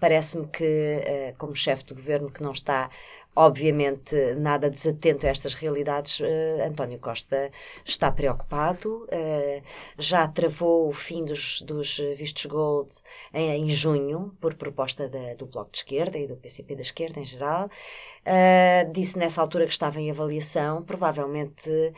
parece-me 0.00 0.46
que, 0.46 1.34
como 1.36 1.54
chefe 1.56 1.84
de 1.84 1.94
governo 1.94 2.30
que 2.30 2.42
não 2.42 2.52
está 2.52 2.88
obviamente 3.34 4.34
nada 4.36 4.70
desatento 4.70 5.26
a 5.26 5.30
estas 5.30 5.54
realidades, 5.54 6.20
uh, 6.20 6.24
António 6.66 6.98
Costa 6.98 7.50
está 7.84 8.10
preocupado, 8.10 9.04
uh, 9.04 9.62
já 9.98 10.26
travou 10.28 10.88
o 10.88 10.92
fim 10.92 11.24
dos, 11.24 11.60
dos 11.62 11.98
vistos 12.16 12.46
gold 12.46 12.90
em, 13.32 13.64
em 13.64 13.70
junho, 13.70 14.36
por 14.40 14.54
proposta 14.54 15.08
da, 15.08 15.34
do 15.34 15.46
Bloco 15.46 15.72
de 15.72 15.78
Esquerda 15.78 16.18
e 16.18 16.26
do 16.26 16.36
PCP 16.36 16.76
da 16.76 16.82
Esquerda 16.82 17.20
em 17.20 17.24
geral. 17.24 17.66
Uh, 17.66 18.92
disse 18.92 19.18
nessa 19.18 19.40
altura 19.40 19.66
que 19.66 19.72
estava 19.72 20.00
em 20.00 20.10
avaliação, 20.10 20.82
provavelmente 20.82 21.92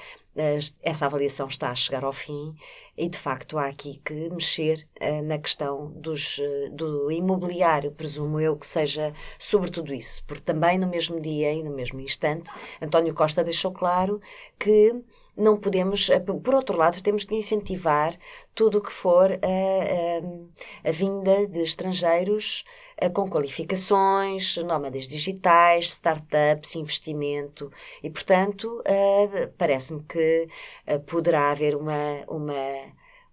essa 0.82 1.06
avaliação 1.06 1.48
está 1.48 1.70
a 1.70 1.74
chegar 1.74 2.04
ao 2.04 2.12
fim 2.12 2.54
e 2.96 3.08
de 3.08 3.18
facto 3.18 3.56
há 3.56 3.66
aqui 3.66 4.00
que 4.04 4.28
mexer 4.30 4.86
uh, 5.00 5.22
na 5.22 5.38
questão 5.38 5.90
dos, 5.92 6.38
uh, 6.38 6.70
do 6.72 7.10
imobiliário, 7.10 7.92
presumo 7.92 8.38
eu 8.38 8.56
que 8.56 8.66
seja 8.66 9.14
sobretudo 9.38 9.94
isso, 9.94 10.22
porque 10.26 10.42
também 10.42 10.78
no 10.78 10.86
mesmo 10.86 11.20
dia 11.20 11.52
e 11.52 11.62
no 11.62 11.74
mesmo 11.74 12.00
instante 12.00 12.50
António 12.82 13.14
Costa 13.14 13.42
deixou 13.42 13.72
claro 13.72 14.20
que 14.58 15.04
não 15.36 15.56
podemos, 15.56 16.08
eh, 16.08 16.18
por 16.18 16.54
outro 16.54 16.78
lado, 16.78 17.02
temos 17.02 17.22
que 17.22 17.34
incentivar 17.34 18.16
tudo 18.54 18.78
o 18.78 18.80
que 18.80 18.90
for 18.90 19.30
a, 19.30 20.86
a, 20.86 20.88
a 20.88 20.92
vinda 20.92 21.46
de 21.46 21.62
estrangeiros 21.62 22.64
com 23.12 23.28
qualificações, 23.28 24.56
nómadas 24.58 25.06
digitais, 25.06 25.86
startups, 25.86 26.76
investimento. 26.76 27.70
E, 28.02 28.10
portanto, 28.10 28.80
uh, 28.80 29.48
parece-me 29.58 30.02
que 30.02 30.48
uh, 30.88 31.00
poderá 31.00 31.50
haver 31.50 31.76
uma, 31.76 32.24
uma, 32.26 32.54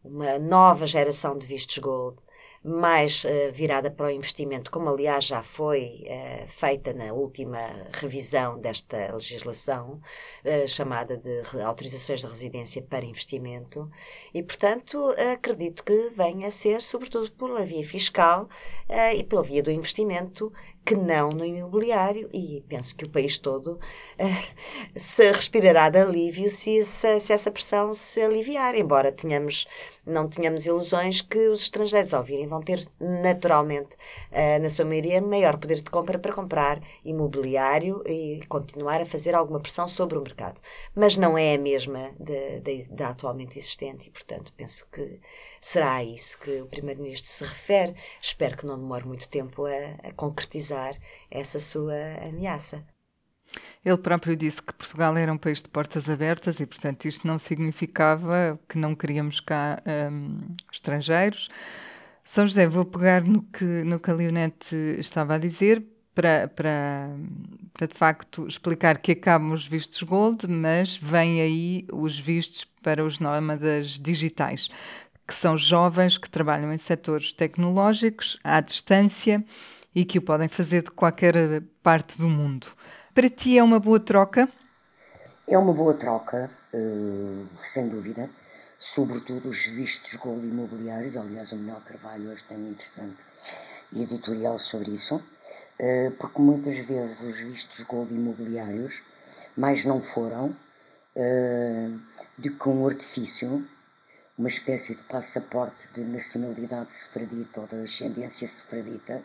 uma 0.03 0.39
nova 0.39 0.86
geração 0.86 1.38
de 1.38 1.46
vistos 1.46 1.77
gold 1.77 2.17
mais 2.63 3.25
uh, 3.25 3.51
virada 3.51 3.91
para 3.91 4.05
o 4.05 4.10
investimento, 4.10 4.72
como 4.72 4.88
aliás 4.88 5.25
já 5.25 5.43
foi 5.43 6.05
uh, 6.05 6.48
feita 6.48 6.93
na 6.93 7.12
última 7.12 7.60
revisão 7.91 8.58
desta 8.58 9.12
legislação, 9.13 10.00
uh, 10.46 10.67
chamada 10.67 11.17
de 11.17 11.62
autorizações 11.62 12.22
de 12.22 12.27
residência 12.27 12.82
para 12.82 13.05
investimento, 13.05 13.91
e 14.34 14.41
portanto 14.41 14.98
acredito 15.34 15.84
que 15.84 16.10
venha 16.15 16.48
a 16.48 16.51
ser, 16.51 16.82
sobretudo 16.82 17.29
pela 17.34 17.65
via 17.65 17.84
fiscal 17.84 18.48
e 19.15 19.24
pela 19.24 19.43
via 19.43 19.62
do 19.62 19.72
investimento, 19.72 20.51
que 20.86 20.96
não 20.96 21.32
no 21.32 21.46
imobiliário, 21.46 22.30
e 22.34 22.63
penso 22.68 22.96
que 22.96 23.06
o 23.06 23.10
país 23.10 23.38
todo 23.38 23.74
uh, 23.78 25.00
se 25.00 25.32
respirará 25.32 25.90
de 25.90 26.00
alívio 26.00 26.50
se 26.50 26.80
essa, 26.80 27.20
se 27.20 27.32
essa 27.32 27.52
pressão 27.52 27.94
se 27.94 28.22
aliviar, 28.22 28.75
embora 28.75 29.12
tenhamos, 29.12 29.66
não 30.06 30.28
tenhamos 30.28 30.66
ilusões 30.66 31.22
que 31.22 31.48
os 31.48 31.62
estrangeiros, 31.62 32.13
ao 32.13 32.24
virem, 32.24 32.48
vão 32.48 32.62
ter 32.62 32.84
naturalmente, 33.00 33.96
uh, 34.32 34.62
na 34.62 34.70
sua 34.70 34.86
maioria, 34.86 35.22
maior 35.22 35.58
poder 35.58 35.82
de 35.82 35.90
compra 35.90 36.20
para 36.20 36.34
comprar 36.34 36.82
imobiliário 37.06 38.04
e 38.06 38.42
continuar 38.48 39.02
a 39.02 39.06
fazer 39.06 39.36
alguma 39.36 39.60
pressão 39.60 39.88
sobre 39.88 40.18
o 40.18 40.22
mercado. 40.22 40.60
Mas 40.94 41.16
não 41.16 41.38
é 41.38 41.56
a 41.56 41.58
mesma 41.60 42.12
da 42.90 43.10
atualmente 43.10 43.58
existente, 43.58 44.08
e 44.08 44.12
portanto 44.12 44.54
penso 44.58 44.88
que 44.92 45.20
será 45.63 45.96
a 45.96 46.03
isso 46.03 46.38
que 46.39 46.62
o 46.62 46.67
Primeiro-Ministro 46.67 47.29
se 47.29 47.43
refere. 47.46 47.96
Espero 48.22 48.58
que 48.58 48.65
não 48.65 48.77
demore 48.77 49.08
muito 49.08 49.29
tempo 49.29 49.65
a, 49.65 50.10
a 50.10 50.12
concretizar 50.12 50.93
essa 51.32 51.58
sua 51.58 51.96
ameaça. 52.27 52.86
Ele 53.86 53.98
próprio 53.98 54.36
disse 54.36 54.62
que 54.62 54.74
Portugal 54.74 55.15
era 55.15 55.32
um 55.32 55.38
país 55.38 55.62
de 55.62 55.70
portas 55.70 56.10
abertas 56.10 56.60
e, 56.60 56.65
portanto, 56.65 57.05
isto 57.08 57.25
não 57.25 57.39
significava 57.39 58.60
que 58.67 58.77
não 58.77 58.93
queríamos 58.93 59.39
cá 59.39 59.82
um, 59.86 60.55
estrangeiros. 60.72 61.50
São 62.25 62.48
José, 62.48 62.67
vou 62.67 62.86
pegar 62.86 63.24
no 63.24 63.43
que, 63.43 63.63
no 63.63 64.00
que 64.00 64.12
a 64.12 64.13
Leonete 64.13 64.75
estava 65.00 65.36
a 65.36 65.38
dizer 65.38 65.84
para, 66.15 66.48
para, 66.48 67.10
para, 67.74 67.88
de 67.88 67.96
facto, 67.96 68.48
explicar 68.48 69.00
que 69.00 69.13
acabam 69.13 69.51
os 69.51 69.67
vistos 69.67 70.01
Gold, 70.03 70.48
mas 70.48 70.98
vêm 70.98 71.41
aí 71.41 71.88
os 71.91 72.20
vistos 72.20 72.65
para 72.82 73.03
os 73.03 73.20
nómadas 73.20 74.00
digitais, 74.00 74.70
que 75.34 75.40
são 75.40 75.58
jovens 75.58 76.16
que 76.16 76.30
trabalham 76.30 76.72
em 76.72 76.78
setores 76.78 77.34
tecnológicos, 77.34 78.38
à 78.44 78.62
distância, 78.62 79.44
e 79.96 80.06
que 80.06 80.20
o 80.20 80.22
podem 80.22 80.48
fazer 80.48 80.84
de 80.84 80.92
qualquer 80.92 81.36
parte 81.82 82.16
do 82.20 82.30
mundo. 82.30 82.68
Para 83.16 83.28
ti 83.30 83.58
é 83.58 83.63
uma 83.63 83.80
boa 83.80 84.00
troca? 84.00 84.48
É 85.48 85.58
uma 85.58 85.74
boa 85.74 85.96
troca, 85.96 86.52
sem 87.58 87.90
dúvida, 87.90 88.30
sobretudo 88.78 89.50
os 89.50 89.66
vistos 89.66 90.16
gold 90.16 90.46
imobiliários. 90.46 91.18
Aliás, 91.18 91.52
o 91.52 91.56
Manuel 91.56 91.82
Carvalho 91.84 92.30
hoje 92.30 92.44
tem 92.44 92.58
um 92.58 92.70
interessante 92.70 93.24
editorial 93.96 94.60
sobre 94.60 94.92
isso, 94.92 95.20
porque 96.20 96.42
muitas 96.42 96.78
vezes 96.78 97.22
os 97.22 97.40
vistos 97.40 97.84
gold 97.86 98.13
imobiliários 98.13 99.02
mais 99.58 99.84
não 99.84 100.00
foram 100.00 100.56
do 102.38 102.52
que 102.52 102.70
um 102.70 102.86
artifício, 102.88 103.68
uma 104.38 104.48
espécie 104.48 104.96
de 104.96 105.04
passaporte 105.04 105.88
de 105.94 106.04
nacionalidade 106.04 106.94
sefradita 106.94 107.62
ou 107.62 107.68
de 107.68 107.75
ascendência 107.84 108.48
sefradita 108.48 109.24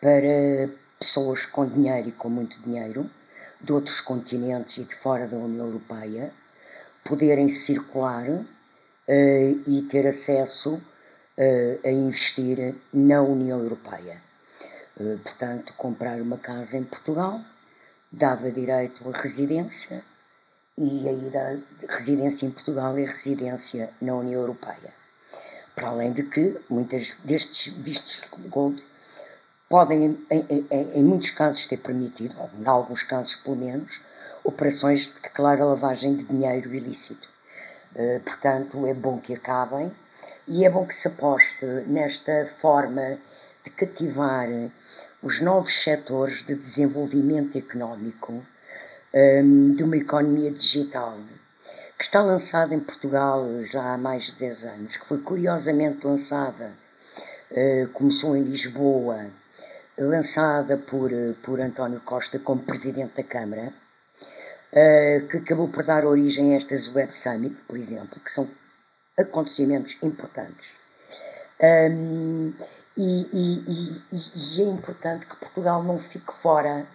para 0.00 0.70
pessoas 0.98 1.46
com 1.46 1.66
dinheiro 1.66 2.08
e 2.08 2.12
com 2.12 2.28
muito 2.28 2.60
dinheiro 2.60 3.08
de 3.60 3.72
outros 3.72 4.00
continentes 4.00 4.78
e 4.78 4.84
de 4.84 4.94
fora 4.94 5.26
da 5.26 5.36
União 5.36 5.66
Europeia 5.66 6.32
poderem 7.04 7.48
circular 7.48 8.28
uh, 8.28 8.44
e 9.08 9.82
ter 9.88 10.06
acesso 10.06 10.74
uh, 10.74 11.80
a 11.84 11.90
investir 11.90 12.74
na 12.92 13.22
União 13.22 13.58
Europeia. 13.60 14.20
Uh, 14.96 15.18
portanto, 15.18 15.72
comprar 15.76 16.20
uma 16.20 16.38
casa 16.38 16.76
em 16.76 16.84
Portugal 16.84 17.40
dava 18.10 18.50
direito 18.50 19.08
a 19.08 19.16
residência 19.16 20.04
e 20.80 21.08
aí 21.08 21.30
da 21.30 21.58
residência 21.92 22.46
em 22.46 22.52
Portugal 22.52 22.96
é 22.96 23.02
residência 23.02 23.90
na 24.00 24.14
União 24.14 24.40
Europeia. 24.40 24.94
Para 25.74 25.88
além 25.88 26.12
de 26.12 26.22
que 26.22 26.56
muitas 26.70 27.16
destes 27.24 27.72
vistos 27.72 28.30
gold 28.48 28.84
podem, 29.68 30.24
em, 30.30 30.46
em, 30.48 30.66
em, 30.70 31.02
muitos 31.02 31.30
casos, 31.30 31.66
ter 31.66 31.78
permitido, 31.78 32.36
ou 32.38 32.48
em 32.60 32.66
alguns 32.66 33.02
casos 33.02 33.34
pelo 33.34 33.56
menos, 33.56 34.02
operações 34.44 35.12
de 35.12 35.30
clara 35.30 35.64
lavagem 35.64 36.14
de 36.14 36.24
dinheiro 36.24 36.72
ilícito. 36.72 37.28
Uh, 37.96 38.20
portanto, 38.20 38.86
é 38.86 38.94
bom 38.94 39.18
que 39.18 39.34
acabem 39.34 39.90
e 40.46 40.64
é 40.64 40.70
bom 40.70 40.86
que 40.86 40.94
se 40.94 41.08
aposte 41.08 41.66
nesta 41.86 42.46
forma 42.46 43.18
de 43.64 43.70
cativar 43.70 44.48
os 45.20 45.40
novos 45.40 45.82
setores 45.82 46.44
de 46.44 46.54
desenvolvimento 46.54 47.58
económico 47.58 48.44
um, 49.18 49.74
de 49.74 49.82
uma 49.82 49.96
economia 49.96 50.52
digital 50.52 51.18
que 51.96 52.04
está 52.04 52.22
lançada 52.22 52.72
em 52.72 52.78
Portugal 52.78 53.44
já 53.62 53.94
há 53.94 53.98
mais 53.98 54.26
de 54.26 54.36
10 54.36 54.64
anos, 54.66 54.96
que 54.96 55.04
foi 55.04 55.18
curiosamente 55.18 56.06
lançada, 56.06 56.72
uh, 57.50 57.88
começou 57.88 58.36
em 58.36 58.44
Lisboa, 58.44 59.26
lançada 59.98 60.76
por, 60.76 61.12
uh, 61.12 61.34
por 61.42 61.60
António 61.60 62.00
Costa 62.02 62.38
como 62.38 62.62
Presidente 62.62 63.16
da 63.16 63.24
Câmara, 63.24 63.74
uh, 64.72 65.26
que 65.26 65.38
acabou 65.38 65.68
por 65.68 65.82
dar 65.82 66.04
origem 66.04 66.52
a 66.52 66.56
estas 66.56 66.94
Web 66.94 67.12
Summit, 67.12 67.56
por 67.66 67.76
exemplo, 67.76 68.20
que 68.20 68.30
são 68.30 68.48
acontecimentos 69.18 69.98
importantes. 70.00 70.76
Um, 71.60 72.52
e, 72.96 73.28
e, 73.32 73.64
e, 73.66 74.02
e, 74.12 74.62
é 74.62 74.66
importante 74.66 75.26
que 75.26 75.34
Portugal 75.34 75.82
não 75.82 75.98
fique 75.98 76.32
fora 76.32 76.86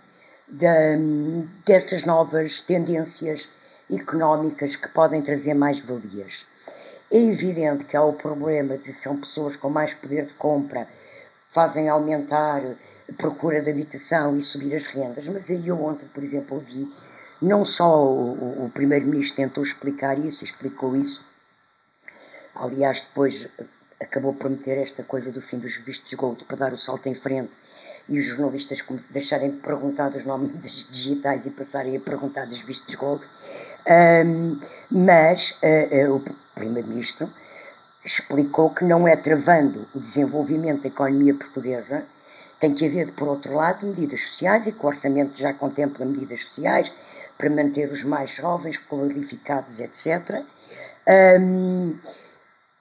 dessas 0.47 2.05
novas 2.05 2.61
tendências 2.61 3.49
económicas 3.91 4.75
que 4.75 4.87
podem 4.89 5.21
trazer 5.21 5.53
mais 5.53 5.79
valias. 5.79 6.45
É 7.11 7.17
evidente 7.17 7.85
que 7.85 7.95
há 7.95 8.03
o 8.03 8.13
problema 8.13 8.77
de 8.77 8.91
são 8.91 9.17
pessoas 9.17 9.55
com 9.55 9.69
mais 9.69 9.93
poder 9.93 10.25
de 10.25 10.33
compra, 10.33 10.87
fazem 11.51 11.87
aumentar 11.87 12.63
a 13.07 13.13
procura 13.13 13.61
de 13.61 13.69
habitação 13.69 14.35
e 14.35 14.41
subir 14.41 14.73
as 14.75 14.87
rendas, 14.87 15.27
mas 15.27 15.51
aí 15.51 15.67
eu 15.67 15.79
ontem, 15.81 16.07
por 16.07 16.23
exemplo, 16.23 16.55
ouvi, 16.55 16.91
não 17.39 17.63
só 17.63 18.03
o, 18.03 18.65
o 18.65 18.69
Primeiro-Ministro 18.73 19.35
tentou 19.35 19.63
explicar 19.63 20.17
isso, 20.17 20.43
explicou 20.43 20.95
isso, 20.95 21.23
aliás, 22.55 23.01
depois 23.01 23.47
acabou 24.01 24.33
por 24.33 24.49
meter 24.49 24.77
esta 24.77 25.03
coisa 25.03 25.31
do 25.31 25.41
fim 25.41 25.59
dos 25.59 25.75
vistos 25.75 26.13
gold 26.15 26.43
para 26.45 26.57
dar 26.57 26.73
o 26.73 26.77
salto 26.77 27.07
em 27.07 27.13
frente 27.13 27.51
e 28.07 28.19
os 28.19 28.25
jornalistas 28.25 28.83
deixarem 29.11 29.51
de 29.51 29.57
perguntar 29.57 30.09
dos 30.09 30.25
nomes 30.25 30.51
digitais 30.89 31.45
e 31.45 31.51
passarem 31.51 31.95
a 31.97 31.99
perguntar 31.99 32.45
dos 32.45 32.59
vistos 32.59 32.95
gold. 32.95 33.25
Um, 34.25 34.59
mas 34.89 35.59
uh, 35.61 36.11
uh, 36.11 36.15
o 36.15 36.23
Primeiro-Ministro 36.55 37.29
explicou 38.03 38.69
que 38.69 38.83
não 38.83 39.07
é 39.07 39.15
travando 39.15 39.87
o 39.95 39.99
desenvolvimento 39.99 40.81
da 40.83 40.87
economia 40.89 41.33
portuguesa, 41.33 42.05
tem 42.59 42.73
que 42.73 42.85
haver, 42.85 43.11
por 43.11 43.27
outro 43.27 43.55
lado, 43.55 43.87
medidas 43.87 44.21
sociais 44.21 44.67
e 44.67 44.71
que 44.71 44.83
o 44.83 44.87
orçamento 44.87 45.37
já 45.37 45.53
contempla 45.53 46.05
medidas 46.05 46.45
sociais 46.45 46.93
para 47.37 47.49
manter 47.49 47.91
os 47.91 48.03
mais 48.03 48.29
jovens 48.31 48.77
qualificados, 48.77 49.79
etc. 49.79 50.43
Um, 51.39 51.97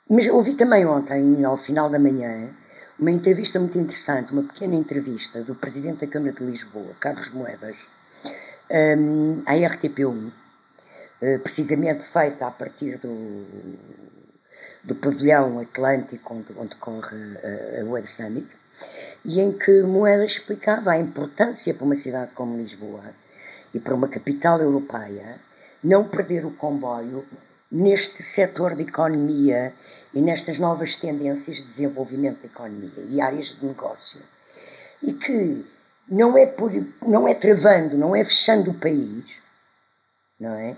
mas 0.09 0.29
ouvi 0.29 0.55
também 0.55 0.87
ontem, 0.87 1.45
ao 1.45 1.57
final 1.57 1.89
da 1.89 1.99
manhã, 1.99 2.51
uma 3.03 3.11
entrevista 3.11 3.59
muito 3.59 3.77
interessante, 3.77 4.33
uma 4.33 4.45
pequena 4.45 4.77
entrevista 4.77 5.43
do 5.43 5.57
Presidente 5.57 6.07
da 6.07 6.07
Câmara 6.07 6.33
de 6.33 6.45
Lisboa, 6.45 6.95
Carlos 7.01 7.31
Moedas, 7.31 7.89
um, 8.97 9.43
à 9.45 9.55
RTP1, 9.55 10.31
eh, 11.21 11.39
precisamente 11.39 12.05
feita 12.05 12.47
a 12.47 12.53
partir 12.53 12.99
do, 12.99 13.45
do 14.85 14.95
pavilhão 14.95 15.59
Atlântico, 15.59 16.33
onde, 16.33 16.55
onde 16.57 16.77
corre 16.77 17.17
a, 17.43 17.81
a 17.81 17.85
Web 17.85 18.09
Summit, 18.09 18.47
e 19.25 19.41
em 19.41 19.51
que 19.51 19.83
Moedas 19.83 20.31
explicava 20.31 20.93
a 20.93 20.97
importância 20.97 21.75
para 21.75 21.85
uma 21.85 21.97
cidade 21.97 22.31
como 22.31 22.57
Lisboa 22.57 23.03
e 23.75 23.81
para 23.81 23.97
uma 23.97 24.07
capital 24.07 24.61
europeia 24.61 25.41
não 25.83 26.05
perder 26.05 26.47
o 26.47 26.53
comboio 26.53 27.27
neste 27.69 28.23
setor 28.23 28.77
de 28.77 28.83
economia 28.83 29.75
e 30.15 30.21
nestas 30.21 30.59
novas 30.59 30.97
tendências 30.97 31.59
de 31.59 31.65
desenvolvimento 31.65 32.41
da 32.41 32.47
economia 32.47 33.05
e 33.09 33.21
áreas 33.21 33.59
de 33.59 33.67
negócio. 33.67 34.21
E 35.03 35.13
que 35.13 35.65
não 36.09 36.37
é, 36.37 36.47
por, 36.47 36.71
não 37.03 37.27
é 37.27 37.35
travando, 37.35 37.97
não 37.97 38.15
é 38.15 38.23
fechando 38.23 38.71
o 38.71 38.75
país, 38.75 39.41
não 40.39 40.55
é? 40.55 40.77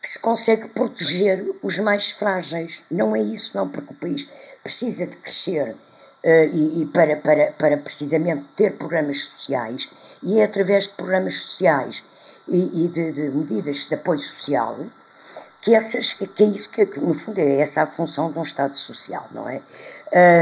Que 0.00 0.08
se 0.08 0.18
consegue 0.20 0.68
proteger 0.68 1.44
os 1.62 1.78
mais 1.78 2.10
frágeis. 2.10 2.84
Não 2.90 3.14
é 3.14 3.20
isso, 3.20 3.56
não, 3.56 3.68
porque 3.68 3.92
o 3.92 3.96
país 3.96 4.28
precisa 4.62 5.06
de 5.06 5.16
crescer 5.16 5.70
uh, 5.70 6.28
e, 6.52 6.82
e, 6.82 6.86
para, 6.86 7.16
para, 7.16 7.52
para 7.52 7.76
precisamente 7.76 8.44
ter 8.56 8.76
programas 8.76 9.20
sociais, 9.20 9.92
e 10.22 10.40
é 10.40 10.44
através 10.44 10.84
de 10.84 10.94
programas 10.94 11.34
sociais 11.34 12.04
e, 12.48 12.84
e 12.84 12.88
de, 12.88 13.12
de 13.12 13.30
medidas 13.30 13.86
de 13.86 13.94
apoio 13.94 14.18
social 14.18 14.78
que, 15.62 15.74
essas, 15.74 16.12
que 16.12 16.42
é 16.42 16.46
isso 16.46 16.70
que, 16.70 16.84
no 17.00 17.14
fundo, 17.14 17.38
é 17.38 17.60
essa 17.60 17.82
a 17.82 17.86
função 17.86 18.30
de 18.30 18.38
um 18.38 18.42
Estado 18.42 18.76
social, 18.76 19.26
não 19.30 19.48
é? 19.48 19.62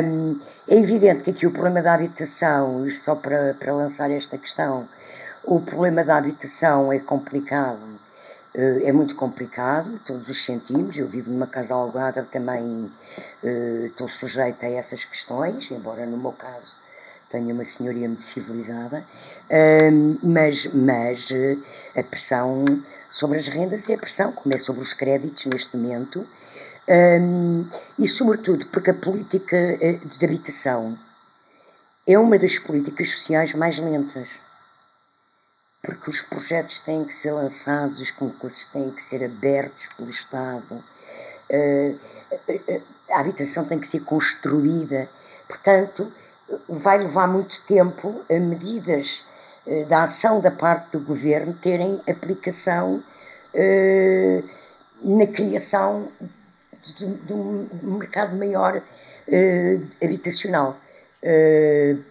Um, 0.02 0.40
é 0.66 0.76
evidente 0.76 1.22
que 1.22 1.30
aqui 1.30 1.46
o 1.46 1.52
problema 1.52 1.80
da 1.80 1.94
habitação, 1.94 2.85
e 2.87 2.90
só 2.90 3.14
para, 3.14 3.54
para 3.54 3.72
lançar 3.72 4.11
esta 4.11 4.37
questão, 4.37 4.88
o 5.44 5.61
problema 5.61 6.02
da 6.02 6.16
habitação 6.16 6.92
é 6.92 6.98
complicado, 6.98 8.00
eh, 8.54 8.88
é 8.88 8.92
muito 8.92 9.14
complicado, 9.14 10.00
todos 10.04 10.28
os 10.28 10.44
sentimos. 10.44 10.96
Eu 10.98 11.09
vivo 11.09 11.30
numa 11.30 11.46
casa 11.46 11.74
alugada, 11.74 12.26
também 12.30 12.90
uh, 13.42 13.87
estou 13.87 14.09
sujeita 14.09 14.66
a 14.66 14.70
essas 14.70 15.04
questões, 15.04 15.70
embora 15.70 16.04
no 16.04 16.16
meu 16.16 16.33
caso 16.33 16.76
tenha 17.30 17.54
uma 17.54 17.64
senhoria 17.64 18.09
muito 18.09 18.24
civilizada, 18.24 19.04
uh, 19.48 20.18
mas, 20.22 20.66
mas 20.74 21.30
uh, 21.30 21.62
a 21.96 22.02
pressão 22.02 22.64
sobre 23.11 23.37
as 23.37 23.49
rendas 23.49 23.88
é 23.90 23.94
a 23.94 23.99
pressão, 23.99 24.33
como 24.33 24.55
é 24.55 24.59
sobre 24.59 24.81
os 24.81 24.94
créditos 24.94 25.44
neste 25.46 25.77
momento, 25.77 26.27
um, 26.88 27.68
e 27.99 28.09
sobretudo 28.09 28.66
porque 28.66 28.90
a 28.90 28.94
política 28.94 29.57
eh, 29.57 29.99
de 30.03 30.25
habitação 30.25 30.99
é 32.07 32.18
uma 32.18 32.38
das 32.38 32.59
políticas 32.59 33.11
sociais 33.11 33.53
mais 33.55 33.79
lentas. 33.79 34.31
Porque 35.83 36.11
os 36.11 36.23
projetos 36.23 36.79
têm 36.81 37.05
que 37.05 37.14
ser 37.14 37.33
lançados, 37.33 38.01
os 38.01 38.11
concursos 38.11 38.66
têm 38.66 38.90
que 38.90 39.03
ser 39.03 39.25
abertos 39.25 39.87
pelo 39.96 40.11
Estado, 40.11 40.85
uh, 41.51 42.01
a 43.11 43.20
habitação 43.20 43.64
tem 43.64 43.79
que 43.79 43.87
ser 43.87 44.01
construída. 44.01 45.09
Portanto, 45.49 46.12
vai 46.68 46.99
levar 46.99 47.27
muito 47.27 47.61
tempo 47.62 48.25
a 48.31 48.38
medidas 48.38 49.27
eh, 49.27 49.30
da 49.88 50.03
ação 50.03 50.40
da 50.40 50.51
parte 50.51 50.92
do 50.92 51.01
governo 51.01 51.53
terem 51.55 52.01
aplicação 52.09 53.03
eh, 53.53 54.42
na 55.03 55.27
criação 55.27 56.09
de, 56.83 57.07
de, 57.07 57.33
um 57.33 57.99
mercado 57.99 58.37
maior 58.37 58.83
eh, 59.29 59.81
habitacional. 60.03 60.79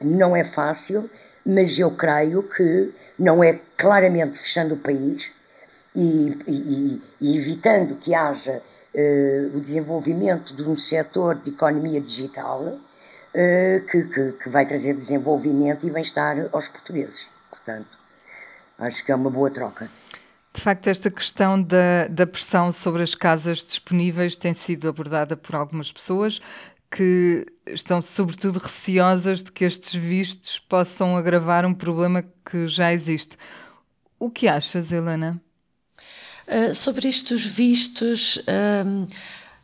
não 0.04 0.36
é 0.36 0.44
fácil, 0.44 1.10
mas 1.46 1.80
eu 1.80 1.92
creio 1.92 2.44
que 2.44 2.94
não 3.18 3.44
é 3.44 3.60
claramente 3.76 4.38
fechando 4.38 4.76
o 4.76 4.78
país 4.78 5.32
e, 5.96 6.38
e, 6.48 7.02
e 7.20 7.38
evitando 7.38 7.96
que 7.96 8.14
haja 8.14 8.62
o 9.54 9.60
desenvolvimento 9.60 10.56
de 10.56 10.64
um 10.64 10.76
setor 10.76 11.36
de 11.36 11.52
economia 11.52 12.02
digital 12.02 12.78
que, 13.90 14.04
que, 14.04 14.32
que 14.34 14.50
vai 14.50 14.66
trazer 14.66 14.94
desenvolvimento 14.94 15.88
e 15.88 15.92
bem-estar 15.92 16.50
aos 16.52 16.68
portugueses. 16.68 17.39
Portanto, 17.66 17.98
acho 18.78 19.06
que 19.06 19.12
é 19.12 19.16
uma 19.16 19.30
boa 19.30 19.52
troca. 19.52 19.90
De 20.54 20.62
facto, 20.62 20.88
esta 20.88 21.12
questão 21.12 21.62
da, 21.62 22.08
da 22.10 22.26
pressão 22.26 22.72
sobre 22.72 23.04
as 23.04 23.14
casas 23.14 23.60
disponíveis 23.60 24.36
tem 24.36 24.54
sido 24.54 24.90
abordada 24.90 25.38
por 25.38 25.56
algumas 25.56 25.92
pessoas 25.92 26.42
que 26.92 27.46
estão, 27.68 28.02
sobretudo, 28.02 28.58
receosas 28.58 29.44
de 29.44 29.52
que 29.52 29.64
estes 29.64 29.94
vistos 29.94 30.58
possam 30.58 31.16
agravar 31.16 31.66
um 31.66 31.74
problema 31.74 32.24
que 32.50 32.68
já 32.68 32.92
existe. 32.92 33.38
O 34.18 34.30
que 34.30 34.48
achas, 34.48 34.92
Helena? 34.92 35.40
Uh, 36.48 36.74
sobre 36.74 37.08
dos 37.08 37.46
vistos, 37.46 38.38
uh, 38.38 39.08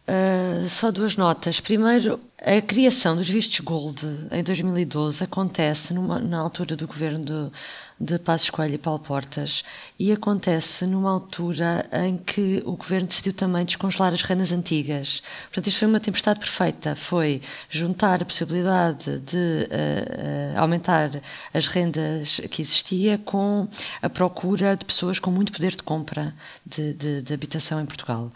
uh, 0.07 0.69
só 0.69 0.91
duas 0.91 1.15
notas. 1.15 1.59
Primeiro, 1.59 2.19
a 2.41 2.61
criação 2.61 3.15
dos 3.15 3.29
vistos 3.29 3.59
Gold 3.61 4.05
em 4.31 4.43
2012 4.43 5.23
acontece 5.23 5.93
numa, 5.93 6.19
na 6.19 6.39
altura 6.39 6.75
do 6.75 6.85
governo 6.85 7.51
de 7.99 8.19
Passos 8.19 8.49
Coelho 8.49 8.75
e 8.75 8.77
Paulo 8.77 8.99
Portas 8.99 9.63
e 9.97 10.11
acontece 10.11 10.85
numa 10.85 11.11
altura 11.11 11.87
em 11.91 12.17
que 12.17 12.61
o 12.65 12.75
governo 12.75 13.07
decidiu 13.07 13.33
também 13.33 13.63
descongelar 13.65 14.13
as 14.13 14.21
rendas 14.21 14.51
antigas. 14.51 15.23
Portanto, 15.45 15.67
isto 15.67 15.79
foi 15.79 15.87
uma 15.87 15.99
tempestade 15.99 16.39
perfeita. 16.39 16.95
Foi 16.95 17.41
juntar 17.69 18.21
a 18.21 18.25
possibilidade 18.25 19.19
de 19.19 19.37
uh, 19.37 20.55
uh, 20.55 20.59
aumentar 20.59 21.09
as 21.53 21.67
rendas 21.67 22.41
que 22.51 22.61
existia 22.61 23.17
com 23.17 23.67
a 24.01 24.09
procura 24.09 24.75
de 24.75 24.83
pessoas 24.85 25.19
com 25.19 25.31
muito 25.31 25.53
poder 25.53 25.71
de 25.71 25.83
compra 25.83 26.35
de, 26.65 26.93
de, 26.93 27.21
de 27.21 27.33
habitação 27.33 27.79
em 27.79 27.85
Portugal. 27.85 28.29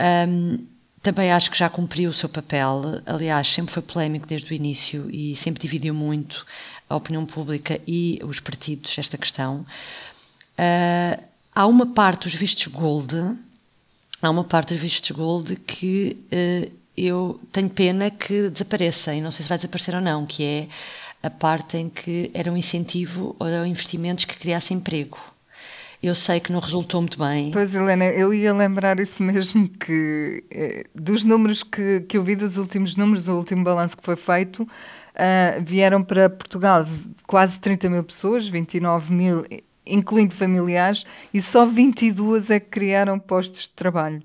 Um, 0.00 0.79
também 1.02 1.32
acho 1.32 1.50
que 1.50 1.58
já 1.58 1.68
cumpriu 1.68 2.10
o 2.10 2.12
seu 2.12 2.28
papel. 2.28 3.00
Aliás, 3.06 3.48
sempre 3.48 3.72
foi 3.72 3.82
polémico 3.82 4.26
desde 4.26 4.52
o 4.52 4.54
início 4.54 5.10
e 5.10 5.34
sempre 5.34 5.60
dividiu 5.60 5.94
muito 5.94 6.46
a 6.88 6.96
opinião 6.96 7.24
pública 7.24 7.80
e 7.86 8.20
os 8.22 8.40
partidos 8.40 8.98
esta 8.98 9.16
questão. 9.16 9.64
Uh, 10.58 11.22
há 11.54 11.66
uma 11.66 11.86
parte 11.86 12.24
dos 12.24 12.34
vistos 12.34 12.66
gold, 12.66 13.14
há 14.20 14.30
uma 14.30 14.44
parte 14.44 14.74
dos 14.74 14.82
vistos 14.82 15.10
gold 15.10 15.56
que 15.56 16.16
uh, 16.32 16.70
eu 16.96 17.40
tenho 17.50 17.70
pena 17.70 18.10
que 18.10 18.50
desapareça 18.50 19.14
e 19.14 19.22
não 19.22 19.30
sei 19.30 19.42
se 19.42 19.48
vai 19.48 19.56
desaparecer 19.56 19.94
ou 19.94 20.00
não, 20.02 20.26
que 20.26 20.44
é 20.44 20.68
a 21.22 21.30
parte 21.30 21.78
em 21.78 21.88
que 21.88 22.30
era 22.34 22.52
um 22.52 22.56
incentivo 22.56 23.36
a 23.40 23.66
investimentos 23.66 24.26
que 24.26 24.36
criassem 24.36 24.76
emprego. 24.76 25.18
Eu 26.02 26.14
sei 26.14 26.40
que 26.40 26.50
não 26.50 26.60
resultou 26.60 27.02
muito 27.02 27.18
bem. 27.18 27.50
Pois, 27.50 27.74
Helena, 27.74 28.06
eu 28.06 28.32
ia 28.32 28.54
lembrar 28.54 28.98
isso 28.98 29.22
mesmo, 29.22 29.68
que 29.68 30.42
eh, 30.50 30.84
dos 30.94 31.24
números 31.24 31.62
que, 31.62 32.00
que 32.08 32.16
eu 32.16 32.24
vi, 32.24 32.34
dos 32.34 32.56
últimos 32.56 32.96
números, 32.96 33.28
o 33.28 33.36
último 33.36 33.62
balanço 33.62 33.96
que 33.96 34.02
foi 34.02 34.16
feito, 34.16 34.62
uh, 34.62 35.62
vieram 35.62 36.02
para 36.02 36.30
Portugal 36.30 36.86
quase 37.26 37.58
30 37.58 37.90
mil 37.90 38.04
pessoas, 38.04 38.48
29 38.48 39.12
mil, 39.12 39.44
incluindo 39.86 40.34
familiares, 40.34 41.04
e 41.34 41.42
só 41.42 41.66
22 41.66 42.48
é 42.48 42.58
que 42.58 42.70
criaram 42.70 43.18
postos 43.18 43.62
de 43.62 43.70
trabalho. 43.70 44.22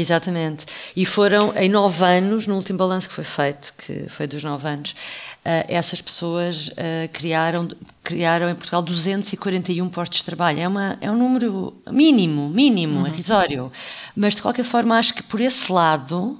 Exatamente. 0.00 0.66
E 0.94 1.06
foram 1.06 1.56
em 1.56 1.68
nove 1.68 2.04
anos, 2.04 2.46
no 2.46 2.54
último 2.54 2.78
balanço 2.78 3.08
que 3.08 3.14
foi 3.14 3.24
feito, 3.24 3.72
que 3.78 4.08
foi 4.10 4.26
dos 4.26 4.44
nove 4.44 4.68
anos, 4.68 4.90
uh, 4.90 5.64
essas 5.68 6.00
pessoas 6.02 6.68
uh, 6.68 7.08
criaram, 7.12 7.68
criaram 8.02 8.50
em 8.50 8.54
Portugal 8.54 8.82
241 8.82 9.88
postos 9.88 10.18
de 10.18 10.24
trabalho. 10.24 10.60
É, 10.60 10.68
uma, 10.68 10.98
é 11.00 11.10
um 11.10 11.16
número 11.16 11.74
mínimo, 11.90 12.48
mínimo, 12.50 13.00
uhum. 13.00 13.06
irrisório. 13.06 13.72
Mas 14.14 14.34
de 14.34 14.42
qualquer 14.42 14.64
forma, 14.64 14.98
acho 14.98 15.14
que 15.14 15.22
por 15.22 15.40
esse 15.40 15.72
lado 15.72 16.38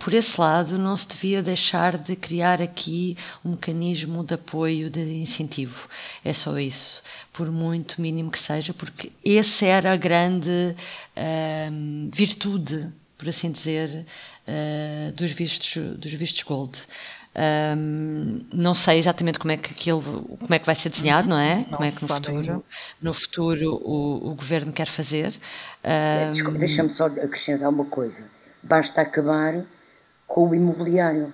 por 0.00 0.14
esse 0.14 0.40
lado, 0.40 0.78
não 0.78 0.96
se 0.96 1.08
devia 1.08 1.42
deixar 1.42 1.96
de 1.98 2.16
criar 2.16 2.60
aqui 2.60 3.16
um 3.44 3.50
mecanismo 3.50 4.24
de 4.24 4.34
apoio, 4.34 4.90
de 4.90 5.00
incentivo. 5.00 5.88
É 6.24 6.32
só 6.32 6.58
isso, 6.58 7.02
por 7.32 7.50
muito 7.50 8.00
mínimo 8.00 8.30
que 8.30 8.38
seja, 8.38 8.74
porque 8.74 9.12
essa 9.24 9.64
era 9.66 9.92
a 9.92 9.96
grande 9.96 10.74
virtude, 12.12 12.92
por 13.16 13.28
assim 13.28 13.50
dizer, 13.50 14.06
uh, 14.46 15.12
dos, 15.12 15.30
vistos, 15.30 15.96
dos 15.96 16.12
vistos 16.12 16.42
gold. 16.42 16.78
Um, 17.78 18.40
não 18.50 18.74
sei 18.74 18.98
exatamente 18.98 19.38
como 19.38 19.52
é 19.52 19.58
que 19.58 19.70
aquilo, 19.70 20.22
como 20.40 20.54
é 20.54 20.58
que 20.58 20.64
vai 20.64 20.74
ser 20.74 20.88
desenhado, 20.88 21.28
não 21.28 21.38
é? 21.38 21.64
Como 21.64 21.84
é 21.84 21.92
que 21.92 22.00
no 22.00 22.08
futuro, 22.08 22.64
no 23.02 23.12
futuro 23.12 23.74
o, 23.84 24.30
o 24.30 24.34
governo 24.34 24.72
quer 24.72 24.86
fazer. 24.86 25.34
Um, 25.84 26.58
Deixa-me 26.58 26.88
só 26.88 27.06
acrescentar 27.06 27.68
uma 27.68 27.84
coisa 27.84 28.35
basta 28.66 29.00
acabar 29.00 29.64
com 30.26 30.48
o 30.48 30.54
imobiliário. 30.54 31.32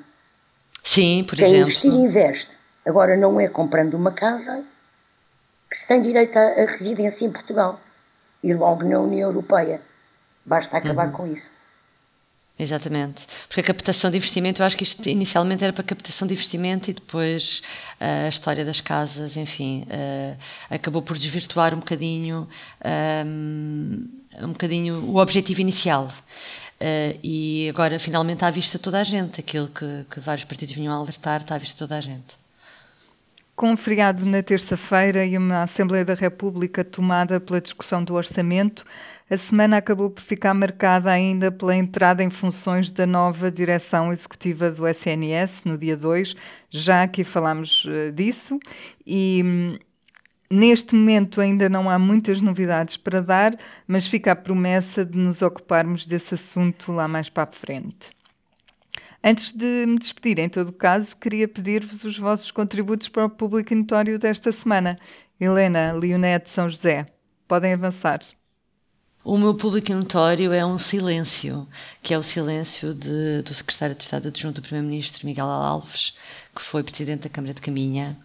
Sim, 0.84 1.24
por 1.24 1.36
Quem 1.36 1.46
exemplo. 1.46 1.62
investir, 1.62 1.92
investe. 1.92 2.56
Agora, 2.86 3.16
não 3.16 3.40
é 3.40 3.48
comprando 3.48 3.94
uma 3.94 4.12
casa 4.12 4.64
que 5.70 5.76
se 5.76 5.86
tem 5.88 6.02
direito 6.02 6.36
à 6.36 6.64
residência 6.66 7.24
em 7.24 7.32
Portugal 7.32 7.80
e 8.42 8.52
logo 8.52 8.84
na 8.84 8.98
União 9.00 9.30
Europeia. 9.30 9.80
Basta 10.44 10.76
acabar 10.76 11.06
uhum. 11.06 11.12
com 11.12 11.26
isso. 11.26 11.52
Exatamente. 12.58 13.26
Porque 13.48 13.60
a 13.60 13.64
captação 13.64 14.10
de 14.10 14.18
investimento, 14.18 14.60
eu 14.60 14.66
acho 14.66 14.76
que 14.76 14.82
isto 14.82 15.08
inicialmente 15.08 15.64
era 15.64 15.72
para 15.72 15.82
captação 15.82 16.28
de 16.28 16.34
investimento 16.34 16.90
e 16.90 16.92
depois 16.92 17.62
uh, 18.00 18.26
a 18.26 18.28
história 18.28 18.64
das 18.64 18.80
casas, 18.80 19.36
enfim, 19.36 19.84
uh, 19.84 20.36
acabou 20.68 21.00
por 21.00 21.16
desvirtuar 21.16 21.72
um 21.74 21.78
bocadinho, 21.78 22.46
um, 23.24 24.08
um 24.42 24.52
bocadinho 24.52 25.10
o 25.10 25.16
objetivo 25.16 25.60
inicial. 25.60 26.08
Uh, 26.82 27.16
e 27.22 27.68
agora 27.68 27.96
finalmente 27.96 28.38
está 28.38 28.48
à 28.48 28.50
vista 28.50 28.76
toda 28.76 29.00
a 29.00 29.04
gente. 29.04 29.38
Aquilo 29.38 29.68
que, 29.68 30.04
que 30.10 30.18
vários 30.18 30.44
partidos 30.44 30.74
vinham 30.74 30.92
alertar 30.92 31.40
está 31.40 31.54
à 31.54 31.58
vista 31.58 31.78
toda 31.78 31.96
a 31.96 32.00
gente. 32.00 32.36
Com 33.54 33.70
um 33.70 33.76
feriado 33.76 34.26
na 34.26 34.42
terça-feira 34.42 35.24
e 35.24 35.38
uma 35.38 35.62
Assembleia 35.62 36.04
da 36.04 36.14
República 36.14 36.82
tomada 36.82 37.38
pela 37.38 37.60
discussão 37.60 38.02
do 38.02 38.14
orçamento, 38.14 38.84
a 39.30 39.36
semana 39.36 39.76
acabou 39.76 40.10
por 40.10 40.24
ficar 40.24 40.52
marcada 40.54 41.08
ainda 41.08 41.52
pela 41.52 41.76
entrada 41.76 42.20
em 42.20 42.30
funções 42.30 42.90
da 42.90 43.06
nova 43.06 43.48
direção 43.48 44.12
executiva 44.12 44.68
do 44.68 44.88
SNS 44.88 45.62
no 45.64 45.78
dia 45.78 45.96
2. 45.96 46.34
Já 46.68 47.04
aqui 47.04 47.22
falámos 47.22 47.84
uh, 47.84 48.10
disso 48.10 48.58
e 49.06 49.40
hum, 49.44 49.78
Neste 50.54 50.94
momento 50.94 51.40
ainda 51.40 51.66
não 51.66 51.88
há 51.88 51.98
muitas 51.98 52.42
novidades 52.42 52.98
para 52.98 53.22
dar, 53.22 53.58
mas 53.88 54.06
fica 54.06 54.32
a 54.32 54.36
promessa 54.36 55.02
de 55.02 55.16
nos 55.16 55.40
ocuparmos 55.40 56.04
desse 56.04 56.34
assunto 56.34 56.92
lá 56.92 57.08
mais 57.08 57.30
para 57.30 57.44
a 57.44 57.46
frente. 57.46 58.10
Antes 59.24 59.50
de 59.50 59.86
me 59.86 59.98
despedir, 59.98 60.38
em 60.38 60.50
todo 60.50 60.70
caso, 60.70 61.16
queria 61.16 61.48
pedir-vos 61.48 62.04
os 62.04 62.18
vossos 62.18 62.50
contributos 62.50 63.08
para 63.08 63.24
o 63.24 63.30
público 63.30 63.74
notório 63.74 64.18
desta 64.18 64.52
semana. 64.52 64.98
Helena, 65.40 65.90
Leonete, 65.92 66.50
São 66.50 66.68
José, 66.68 67.06
podem 67.48 67.72
avançar. 67.72 68.20
O 69.24 69.38
meu 69.38 69.54
público 69.54 69.90
notório 69.94 70.52
é 70.52 70.66
um 70.66 70.76
silêncio, 70.76 71.66
que 72.02 72.12
é 72.12 72.18
o 72.18 72.22
silêncio 72.22 72.92
de, 72.92 73.40
do 73.40 73.54
secretário 73.54 73.94
de 73.94 74.02
Estado 74.02 74.28
adjunto 74.28 74.60
do 74.60 74.64
Primeiro-Ministro, 74.64 75.24
Miguel 75.24 75.46
Alves, 75.46 76.18
que 76.54 76.60
foi 76.60 76.82
presidente 76.82 77.22
da 77.22 77.30
Câmara 77.30 77.54
de 77.54 77.60
Caminha 77.62 78.18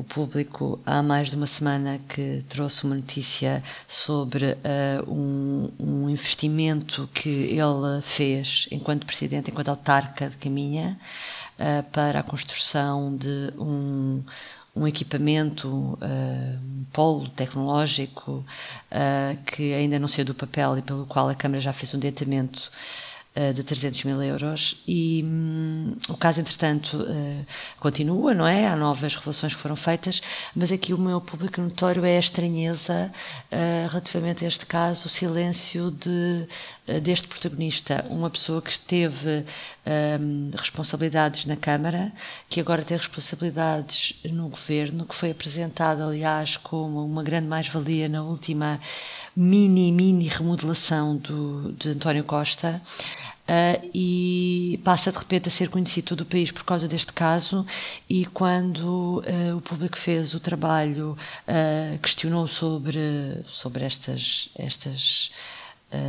o 0.00 0.04
público 0.04 0.80
há 0.86 1.02
mais 1.02 1.28
de 1.28 1.36
uma 1.36 1.46
semana 1.46 2.00
que 2.08 2.42
trouxe 2.48 2.84
uma 2.84 2.94
notícia 2.94 3.62
sobre 3.86 4.46
uh, 4.52 5.12
um, 5.12 5.70
um, 5.78 6.08
investimento 6.08 7.06
que 7.12 7.28
ele 7.28 8.00
fez 8.00 8.66
enquanto 8.70 9.04
presidente, 9.04 9.50
enquanto 9.50 9.68
autarca 9.68 10.30
de 10.30 10.38
Caminha, 10.38 10.98
uh, 11.58 11.82
para 11.90 12.20
a 12.20 12.22
construção 12.22 13.14
de 13.14 13.52
um, 13.58 14.22
um 14.74 14.88
equipamento, 14.88 15.68
uh, 15.68 15.98
um 16.00 16.84
polo 16.90 17.28
tecnológico 17.28 18.42
que 19.46 19.74
ainda 19.74 19.98
não 19.98 20.08
saiu 20.08 20.24
do 20.24 20.34
papel 20.34 20.78
e 20.78 20.82
pelo 20.82 21.04
qual 21.04 21.28
a 21.28 21.34
Câmara 21.34 21.60
já 21.60 21.74
fez 21.74 21.94
um 21.94 21.98
dentamento 21.98 22.70
eh, 22.72 23.09
de 23.54 23.62
300 23.62 24.04
mil 24.04 24.20
euros 24.20 24.82
e 24.88 25.22
hum, 25.24 25.94
o 26.08 26.16
caso 26.16 26.40
entretanto 26.40 26.96
uh, 26.96 27.46
continua, 27.78 28.34
não 28.34 28.44
é? 28.44 28.66
Há 28.66 28.74
novas 28.74 29.14
revelações 29.14 29.54
que 29.54 29.60
foram 29.60 29.76
feitas, 29.76 30.20
mas 30.54 30.72
aqui 30.72 30.92
o 30.92 30.98
meu 30.98 31.20
público 31.20 31.60
notório 31.60 32.04
é 32.04 32.16
a 32.16 32.20
estranheza 32.20 33.12
uh, 33.52 33.88
relativamente 33.88 34.44
a 34.44 34.48
este 34.48 34.66
caso, 34.66 35.06
o 35.06 35.08
silêncio 35.08 35.92
de, 35.92 36.44
uh, 36.88 37.00
deste 37.00 37.28
protagonista, 37.28 38.04
uma 38.10 38.28
pessoa 38.28 38.60
que 38.60 38.76
teve 38.80 39.44
hum, 40.20 40.50
responsabilidades 40.52 41.46
na 41.46 41.56
Câmara, 41.56 42.12
que 42.48 42.58
agora 42.60 42.82
tem 42.82 42.96
responsabilidades 42.96 44.14
no 44.24 44.48
Governo, 44.48 45.06
que 45.06 45.14
foi 45.14 45.30
apresentado 45.30 46.02
aliás 46.02 46.56
como 46.56 47.04
uma 47.04 47.22
grande 47.22 47.46
mais-valia 47.46 48.08
na 48.08 48.24
última 48.24 48.80
mini, 49.40 49.90
mini 49.90 50.28
remodelação 50.28 51.16
do, 51.16 51.72
de 51.72 51.88
António 51.90 52.24
Costa. 52.24 52.82
Uh, 53.48 53.90
e 53.92 54.80
passa 54.84 55.10
de 55.10 55.18
repente 55.18 55.48
a 55.48 55.50
ser 55.50 55.68
conhecido 55.68 56.04
todo 56.04 56.20
o 56.20 56.24
país 56.24 56.52
por 56.52 56.62
causa 56.62 56.86
deste 56.86 57.12
caso 57.12 57.66
e 58.08 58.24
quando 58.26 59.24
uh, 59.26 59.56
o 59.56 59.60
público 59.60 59.98
fez 59.98 60.34
o 60.34 60.38
trabalho 60.38 61.18
uh, 61.48 61.98
questionou 61.98 62.46
sobre 62.46 63.42
sobre 63.46 63.84
estas 63.84 64.50
estas 64.56 65.32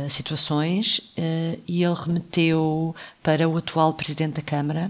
situações 0.08 1.00
e 1.66 1.82
ele 1.82 1.94
remeteu 1.94 2.94
para 3.20 3.48
o 3.48 3.56
atual 3.56 3.92
presidente 3.94 4.34
da 4.34 4.42
Câmara 4.42 4.88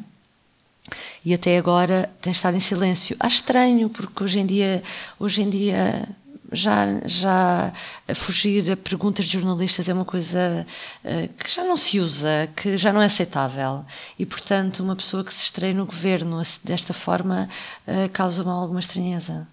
e 1.24 1.32
até 1.32 1.56
agora 1.56 2.10
tem 2.20 2.32
estado 2.32 2.58
em 2.58 2.60
silêncio. 2.60 3.16
Acho 3.18 3.36
estranho 3.36 3.88
porque 3.88 4.22
hoje 4.22 4.40
em 4.40 4.44
dia 4.44 4.82
hoje 5.18 5.40
em 5.40 5.48
dia 5.48 6.06
já, 6.52 7.00
já 7.04 7.72
fugir 8.14 8.70
a 8.70 8.76
perguntas 8.76 9.24
de 9.24 9.32
jornalistas 9.32 9.88
é 9.88 9.94
uma 9.94 10.04
coisa 10.04 10.66
uh, 11.04 11.28
que 11.34 11.50
já 11.50 11.64
não 11.64 11.76
se 11.76 11.98
usa, 11.98 12.48
que 12.56 12.76
já 12.76 12.92
não 12.92 13.02
é 13.02 13.06
aceitável. 13.06 13.84
E, 14.18 14.26
portanto, 14.26 14.82
uma 14.82 14.94
pessoa 14.94 15.24
que 15.24 15.32
se 15.32 15.44
estreia 15.44 15.74
no 15.74 15.86
governo 15.86 16.40
desta 16.62 16.92
forma 16.92 17.48
uh, 17.86 18.08
causa-me 18.10 18.50
alguma 18.50 18.80
estranheza. 18.80 19.48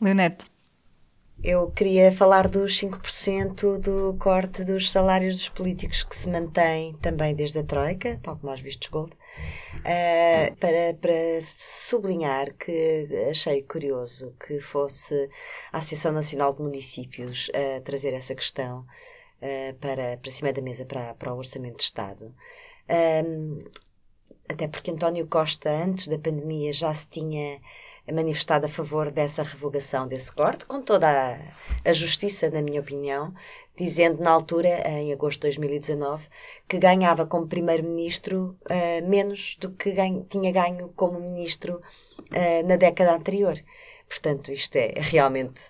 Leonete. 0.00 0.44
Eu 1.42 1.70
queria 1.70 2.10
falar 2.10 2.48
dos 2.48 2.80
5% 2.80 3.78
do 3.78 4.16
corte 4.18 4.64
dos 4.64 4.90
salários 4.90 5.36
dos 5.36 5.48
políticos 5.48 6.02
que 6.02 6.16
se 6.16 6.28
mantém 6.28 6.94
também 6.94 7.32
desde 7.32 7.60
a 7.60 7.62
Troika, 7.62 8.18
tal 8.20 8.36
como 8.36 8.50
aos 8.50 8.60
vistos 8.60 8.88
Gold, 8.88 9.12
uh, 9.12 10.56
para, 10.56 10.94
para 11.00 11.12
sublinhar 11.56 12.52
que 12.54 13.08
achei 13.30 13.62
curioso 13.62 14.34
que 14.44 14.60
fosse 14.60 15.30
a 15.72 15.78
Associação 15.78 16.10
Nacional 16.10 16.52
de 16.52 16.60
Municípios 16.60 17.48
a 17.54 17.80
trazer 17.82 18.14
essa 18.14 18.34
questão 18.34 18.80
uh, 18.80 19.74
para, 19.78 20.16
para 20.16 20.30
cima 20.32 20.52
da 20.52 20.60
mesa 20.60 20.84
para, 20.86 21.14
para 21.14 21.32
o 21.32 21.38
Orçamento 21.38 21.76
de 21.76 21.84
Estado. 21.84 22.34
Um, 23.24 23.64
até 24.48 24.66
porque 24.66 24.90
António 24.90 25.26
Costa, 25.28 25.70
antes 25.70 26.08
da 26.08 26.18
pandemia, 26.18 26.72
já 26.72 26.92
se 26.92 27.08
tinha 27.08 27.60
manifestado 28.12 28.66
a 28.66 28.68
favor 28.68 29.10
dessa 29.10 29.42
revogação 29.42 30.06
desse 30.06 30.32
corte, 30.32 30.64
com 30.66 30.82
toda 30.82 31.06
a, 31.08 31.90
a 31.90 31.92
justiça, 31.92 32.50
na 32.50 32.62
minha 32.62 32.80
opinião, 32.80 33.34
dizendo 33.76 34.22
na 34.22 34.30
altura, 34.30 34.68
em 34.88 35.12
agosto 35.12 35.40
de 35.40 35.56
2019, 35.56 36.28
que 36.68 36.78
ganhava 36.78 37.26
como 37.26 37.46
primeiro-ministro 37.46 38.58
uh, 38.68 39.08
menos 39.08 39.56
do 39.60 39.70
que 39.70 39.92
ganho, 39.92 40.26
tinha 40.28 40.50
ganho 40.50 40.92
como 40.96 41.20
ministro 41.20 41.76
uh, 41.76 42.66
na 42.66 42.76
década 42.76 43.14
anterior. 43.14 43.56
Portanto, 44.08 44.52
isto 44.52 44.76
é 44.76 44.94
realmente 44.96 45.60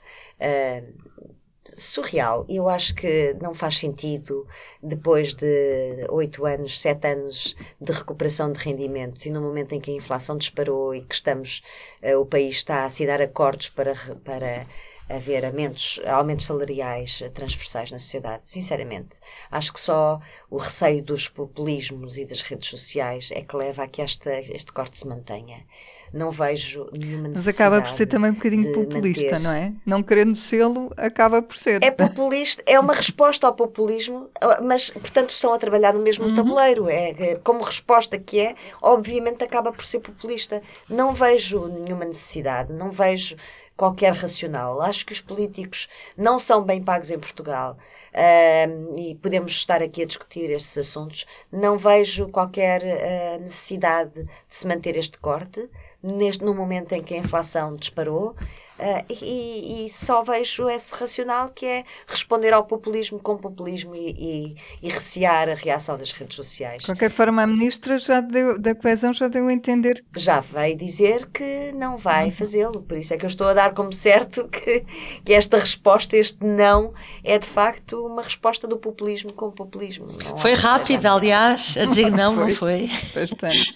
uh, 0.40 1.37
surreal. 1.76 2.44
Eu 2.48 2.68
acho 2.68 2.94
que 2.94 3.36
não 3.42 3.54
faz 3.54 3.78
sentido, 3.78 4.46
depois 4.82 5.34
de 5.34 6.06
oito 6.10 6.44
anos, 6.44 6.80
sete 6.80 7.06
anos 7.08 7.56
de 7.80 7.92
recuperação 7.92 8.52
de 8.52 8.58
rendimentos 8.58 9.26
e 9.26 9.30
no 9.30 9.40
momento 9.40 9.74
em 9.74 9.80
que 9.80 9.90
a 9.90 9.94
inflação 9.94 10.36
disparou 10.36 10.94
e 10.94 11.02
que 11.02 11.14
estamos, 11.14 11.62
uh, 12.02 12.18
o 12.18 12.26
país 12.26 12.56
está 12.56 12.82
a 12.82 12.84
assinar 12.86 13.20
acordos 13.20 13.68
para, 13.68 13.94
para 14.24 14.66
haver 15.08 15.44
aumentos, 15.44 16.00
aumentos 16.06 16.44
salariais 16.44 17.22
transversais 17.32 17.90
na 17.90 17.98
sociedade. 17.98 18.48
Sinceramente, 18.48 19.18
acho 19.50 19.72
que 19.72 19.80
só 19.80 20.20
o 20.50 20.58
receio 20.58 21.02
dos 21.02 21.28
populismos 21.28 22.18
e 22.18 22.24
das 22.24 22.42
redes 22.42 22.68
sociais 22.68 23.30
é 23.32 23.40
que 23.40 23.56
leva 23.56 23.84
a 23.84 23.88
que 23.88 24.02
esta, 24.02 24.38
este 24.40 24.72
corte 24.72 24.98
se 24.98 25.08
mantenha 25.08 25.66
não 26.12 26.30
vejo 26.30 26.86
nenhuma 26.92 27.28
necessidade. 27.28 27.46
Mas 27.46 27.48
acaba 27.48 27.82
por 27.82 27.96
ser 27.96 28.06
também 28.06 28.30
um 28.30 28.34
bocadinho 28.34 28.72
populista, 28.72 29.30
manter... 29.32 29.42
não 29.42 29.50
é? 29.52 29.72
Não 29.84 30.02
querendo 30.02 30.36
sê-lo, 30.36 30.92
acaba 30.96 31.42
por 31.42 31.56
ser. 31.56 31.82
É 31.82 31.90
populista, 31.90 32.62
é 32.66 32.78
uma 32.78 32.94
resposta 32.94 33.46
ao 33.46 33.54
populismo, 33.54 34.28
mas, 34.62 34.90
portanto, 34.90 35.30
estão 35.30 35.52
a 35.52 35.58
trabalhar 35.58 35.92
no 35.94 36.00
mesmo 36.00 36.26
uhum. 36.26 36.34
tabuleiro. 36.34 36.88
É, 36.88 37.36
como 37.42 37.62
resposta 37.62 38.18
que 38.18 38.40
é, 38.40 38.54
obviamente 38.82 39.42
acaba 39.44 39.72
por 39.72 39.84
ser 39.84 40.00
populista. 40.00 40.62
Não 40.88 41.12
vejo 41.12 41.66
nenhuma 41.68 42.04
necessidade, 42.04 42.72
não 42.72 42.90
vejo 42.90 43.36
qualquer 43.78 44.12
racional. 44.12 44.82
Acho 44.82 45.06
que 45.06 45.12
os 45.12 45.20
políticos 45.20 45.88
não 46.16 46.40
são 46.40 46.64
bem 46.64 46.82
pagos 46.82 47.12
em 47.12 47.18
Portugal 47.18 47.78
uh, 48.12 48.98
e 48.98 49.14
podemos 49.14 49.52
estar 49.52 49.80
aqui 49.80 50.02
a 50.02 50.06
discutir 50.06 50.50
estes 50.50 50.76
assuntos. 50.76 51.24
Não 51.50 51.78
vejo 51.78 52.28
qualquer 52.28 52.82
uh, 52.82 53.40
necessidade 53.40 54.24
de 54.24 54.28
se 54.48 54.66
manter 54.66 54.96
este 54.96 55.16
corte 55.18 55.70
neste, 56.02 56.44
no 56.44 56.54
momento 56.54 56.92
em 56.92 57.02
que 57.02 57.14
a 57.14 57.18
inflação 57.18 57.76
disparou. 57.76 58.34
Uh, 58.78 59.04
e, 59.12 59.86
e, 59.86 59.90
só 59.90 60.22
vejo 60.22 60.68
esse 60.68 60.94
racional 60.94 61.48
que 61.48 61.66
é 61.66 61.84
responder 62.06 62.52
ao 62.52 62.64
populismo 62.64 63.18
com 63.18 63.36
populismo 63.36 63.92
e, 63.92 64.10
e, 64.10 64.56
e 64.80 64.88
recear 64.88 65.48
a 65.48 65.54
reação 65.54 65.98
das 65.98 66.12
redes 66.12 66.36
sociais. 66.36 66.82
De 66.82 66.86
qualquer 66.86 67.10
forma, 67.10 67.42
a 67.42 67.46
ministra 67.46 67.98
já 67.98 68.20
deu, 68.20 68.56
da 68.56 68.76
coesão 68.76 69.12
já 69.12 69.26
deu 69.26 69.48
a 69.48 69.52
entender. 69.52 70.04
Já 70.16 70.38
veio 70.38 70.76
dizer 70.76 71.26
que 71.26 71.72
não 71.74 71.98
vai 71.98 72.26
uhum. 72.26 72.30
fazê-lo, 72.30 72.80
por 72.80 72.96
isso 72.96 73.12
é 73.12 73.16
que 73.16 73.24
eu 73.24 73.28
estou 73.28 73.48
a 73.48 73.54
dar 73.54 73.74
como 73.74 73.92
certo 73.92 74.46
que, 74.48 74.84
que 75.24 75.34
esta 75.34 75.58
resposta, 75.58 76.16
este 76.16 76.46
não, 76.46 76.94
é 77.24 77.36
de 77.36 77.46
facto 77.46 78.06
uma 78.06 78.22
resposta 78.22 78.68
do 78.68 78.78
populismo 78.78 79.32
com 79.32 79.50
populismo. 79.50 80.06
foi 80.36 80.52
rápida, 80.52 81.10
aliás, 81.10 81.76
a 81.76 81.84
dizer 81.84 82.12
não, 82.12 82.36
não 82.36 82.50
foi? 82.54 82.88
Bastante. 83.12 83.74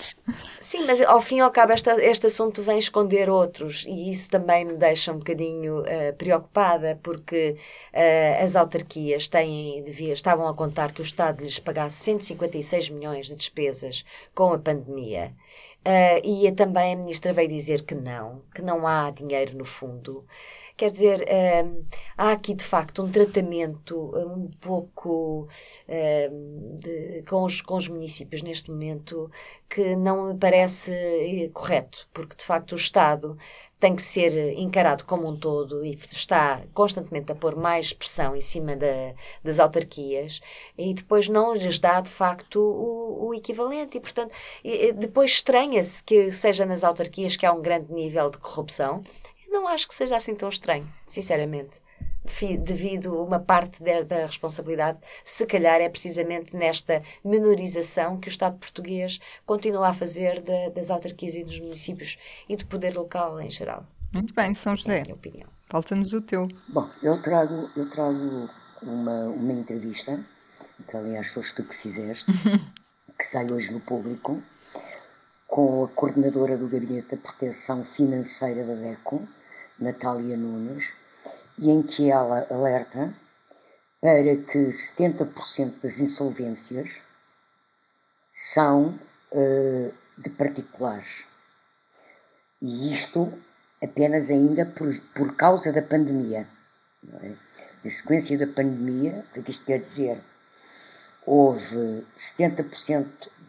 Sim, 0.61 0.85
mas 0.87 1.01
ao 1.01 1.21
fim 1.21 1.39
e 1.39 1.41
ao 1.41 1.51
cabo 1.51 1.73
esta, 1.73 2.01
este 2.05 2.29
assunto 2.29 2.63
vem 2.63 2.79
esconder 2.79 3.29
outros 3.29 3.85
e 3.85 4.13
isso 4.13 4.31
também 4.31 4.65
me 4.65 4.75
deixa 4.75 4.92
um 5.13 5.19
bocadinho 5.19 5.81
uh, 5.81 6.15
preocupada 6.17 6.99
porque 7.03 7.57
uh, 7.93 8.45
as 8.45 8.57
autarquias 8.57 9.29
têm, 9.29 9.83
devia, 9.83 10.13
estavam 10.13 10.47
a 10.49 10.55
contar 10.55 10.93
que 10.93 11.01
o 11.01 11.03
Estado 11.03 11.43
lhes 11.43 11.59
pagasse 11.59 11.97
156 12.05 12.91
milhões 12.91 13.27
de 13.27 13.37
despesas 13.37 14.05
com 14.35 14.53
a 14.53 14.59
pandemia. 14.59 15.35
Uh, 15.85 16.25
e 16.25 16.53
também 16.53 16.95
a 16.95 16.97
ministra 16.97 17.33
veio 17.33 17.49
dizer 17.49 17.83
que 17.83 17.95
não, 17.95 18.43
que 18.55 18.63
não 18.63 18.87
há 18.87 19.11
dinheiro 19.11 19.59
no 19.59 19.65
fundo. 19.65 20.25
Quer 20.77 20.91
dizer, 20.91 21.23
uh, 21.23 21.85
há 22.17 22.33
aqui 22.33 22.55
de 22.55 22.65
facto 22.65 23.03
um 23.03 23.11
tratamento 23.11 24.13
um 24.17 24.51
pouco 24.61 25.49
uh, 25.89 26.79
de, 26.79 27.23
com, 27.29 27.45
os, 27.45 27.61
com 27.61 27.77
os 27.77 27.89
municípios 27.89 28.43
neste 28.43 28.71
momento 28.71 29.31
que 29.69 29.97
não 29.97 30.29
me 30.29 30.39
parece 30.39 30.93
eh, 30.93 31.51
correto, 31.53 32.07
porque 32.13 32.37
de 32.37 32.45
facto 32.45 32.73
o 32.73 32.77
Estado 32.77 33.39
tem 33.81 33.97
que 33.97 34.03
ser 34.03 34.57
encarado 34.59 35.05
como 35.05 35.27
um 35.27 35.37
todo 35.37 35.85
e 35.85 35.95
está 35.95 36.63
constantemente 36.73 37.33
a 37.33 37.35
pôr 37.35 37.57
mais 37.57 37.93
pressão 37.93 38.37
em 38.37 38.41
cima 38.41 38.77
da, 38.77 39.15
das 39.43 39.59
autarquias 39.59 40.41
e 40.79 40.95
depois 40.95 41.29
não 41.29 41.55
lhes 41.55 41.81
dá 41.81 42.01
de 42.01 42.11
facto 42.11 42.61
o, 42.61 43.29
o 43.29 43.35
equivalente 43.35 43.97
e 43.97 44.01
portanto 44.01 44.33
depois 44.95 45.33
estranha-se 45.33 46.05
que 46.05 46.31
seja 46.31 46.65
nas 46.65 46.85
autarquias 46.85 47.35
que 47.35 47.45
há 47.45 47.53
um 47.53 47.61
grande 47.61 47.93
nível 47.93 48.31
de 48.31 48.39
corrupção 48.39 49.03
não 49.53 49.69
acho 49.69 49.87
que 49.87 49.95
seja 49.95 50.17
assim 50.17 50.35
tão 50.35 50.49
estranho 50.49 50.93
sinceramente 51.07 51.81
devido 52.61 53.21
uma 53.23 53.41
parte 53.41 53.83
da 53.83 54.27
responsabilidade, 54.27 54.99
se 55.25 55.45
calhar 55.45 55.81
é 55.81 55.89
precisamente 55.89 56.55
nesta 56.55 57.03
menorização 57.25 58.19
que 58.19 58.29
o 58.29 58.31
Estado 58.31 58.59
português 58.59 59.19
continua 59.45 59.89
a 59.89 59.93
fazer 59.93 60.41
de, 60.41 60.71
das 60.71 60.91
autarquias 60.91 61.35
e 61.35 61.45
dos 61.45 61.59
municípios 61.59 62.19
e 62.49 62.57
do 62.57 62.65
poder 62.67 62.95
local 62.97 63.41
em 63.41 63.51
geral. 63.51 63.85
Muito 64.13 64.33
bem, 64.35 64.55
São 64.55 64.77
José. 64.77 64.99
É 64.99 65.01
a 65.01 65.03
minha 65.03 65.15
opinião. 65.15 65.49
Falta-nos 65.69 66.13
o 66.13 66.21
teu. 66.21 66.47
Bom, 66.69 66.89
eu 67.03 67.21
trago, 67.21 67.71
eu 67.77 67.89
trago 67.89 68.49
uma, 68.83 69.25
uma 69.25 69.53
entrevista, 69.53 70.25
que 70.87 70.97
aliás 70.97 71.29
foste 71.29 71.57
tu 71.57 71.65
que 71.65 71.75
fizeste, 71.75 72.27
que 73.19 73.25
sai 73.25 73.51
hoje 73.51 73.73
no 73.73 73.81
público, 73.81 74.43
com 75.47 75.85
a 75.85 75.89
coordenadora 75.89 76.57
do 76.57 76.69
Gabinete 76.69 77.17
da 77.17 77.17
Proteção 77.17 77.85
Financeira 77.85 78.65
da 78.65 78.75
DECO, 78.75 79.27
Natália 79.83 80.37
Nunes, 80.37 80.93
e 81.59 81.71
em 81.71 81.83
que 81.83 82.11
ela 82.11 82.47
alerta 82.51 83.15
para 84.01 84.37
que 84.37 84.59
70% 84.69 85.81
das 85.81 86.01
insolvências 86.01 87.01
são 88.31 88.99
uh, 89.33 89.95
de 90.19 90.31
particulares. 90.31 91.25
E 92.61 92.93
isto 92.93 93.33
apenas 93.83 94.31
ainda 94.31 94.65
por, 94.65 94.89
por 95.15 95.37
causa 95.37 95.73
da 95.73 95.83
pandemia. 95.83 96.49
É? 97.21 97.35
Na 97.85 97.91
sequência 97.91 98.39
da 98.39 98.47
pandemia, 98.47 99.25
o 99.37 99.43
que 99.43 99.51
isto 99.51 99.65
quer 99.65 99.79
dizer? 99.79 100.21
Houve 101.27 102.07
70% 102.17 103.07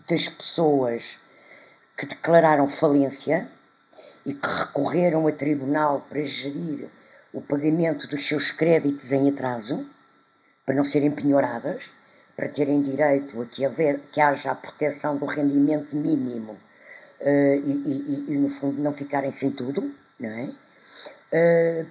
das 0.08 0.28
pessoas 0.28 1.20
que 1.96 2.06
declararam 2.06 2.68
falência 2.68 3.50
e 4.26 4.34
que 4.34 4.48
recorreram 4.48 5.28
a 5.28 5.32
tribunal 5.32 6.06
para 6.10 6.22
gerir 6.22 6.90
o 7.34 7.42
pagamento 7.42 8.08
dos 8.08 8.28
seus 8.28 8.52
créditos 8.52 9.12
em 9.12 9.30
atraso, 9.30 9.86
para 10.66 10.76
não 10.76 10.84
serem 10.84 11.12
penhoradas, 11.12 11.92
para 12.36 12.50
terem 12.50 12.82
direito 12.82 13.42
a 13.42 13.46
que, 13.46 13.66
haver, 13.66 14.00
que 14.12 14.22
haja 14.22 14.52
a 14.52 14.56
proteção 14.56 15.18
do 15.18 15.26
rendimento 15.26 15.96
mínimo 15.96 16.54
uh, 16.54 17.56
e, 17.66 18.26
e, 18.28 18.34
e, 18.34 18.38
no 18.38 18.50
fundo, 18.50 18.82
não 18.82 18.94
ficarem 18.94 19.32
sem 19.32 19.52
tudo, 19.52 19.94
não 20.20 20.30
é? 20.30 20.44
Uh, 20.44 20.56
eh, 21.32 21.86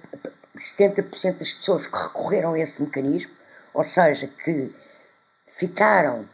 70% 0.55 1.37
das 1.37 1.53
pessoas 1.53 1.87
que 1.87 1.97
recorreram 1.97 2.53
a 2.53 2.59
esse 2.59 2.81
mecanismo, 2.81 3.33
ou 3.73 3.83
seja, 3.83 4.27
que 4.27 4.73
ficaram 5.45 6.29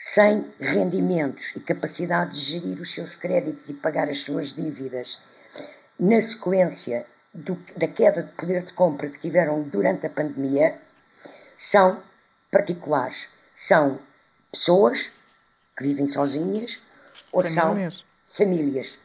sem 0.00 0.54
rendimentos 0.60 1.52
e 1.56 1.60
capacidade 1.60 2.36
de 2.36 2.40
gerir 2.40 2.80
os 2.80 2.94
seus 2.94 3.16
créditos 3.16 3.68
e 3.68 3.74
pagar 3.74 4.08
as 4.08 4.18
suas 4.18 4.54
dívidas 4.54 5.20
na 5.98 6.20
sequência 6.20 7.04
do, 7.34 7.56
da 7.76 7.88
queda 7.88 8.22
de 8.22 8.32
poder 8.34 8.62
de 8.62 8.72
compra 8.74 9.08
que 9.08 9.18
tiveram 9.18 9.60
durante 9.62 10.06
a 10.06 10.10
pandemia 10.10 10.80
são 11.56 12.00
particulares. 12.48 13.28
São 13.52 13.98
pessoas 14.52 15.10
que 15.76 15.82
vivem 15.82 16.06
sozinhas 16.06 16.80
ou 17.32 17.42
famílias. 17.42 17.94
são 17.94 18.04
famílias. 18.28 18.98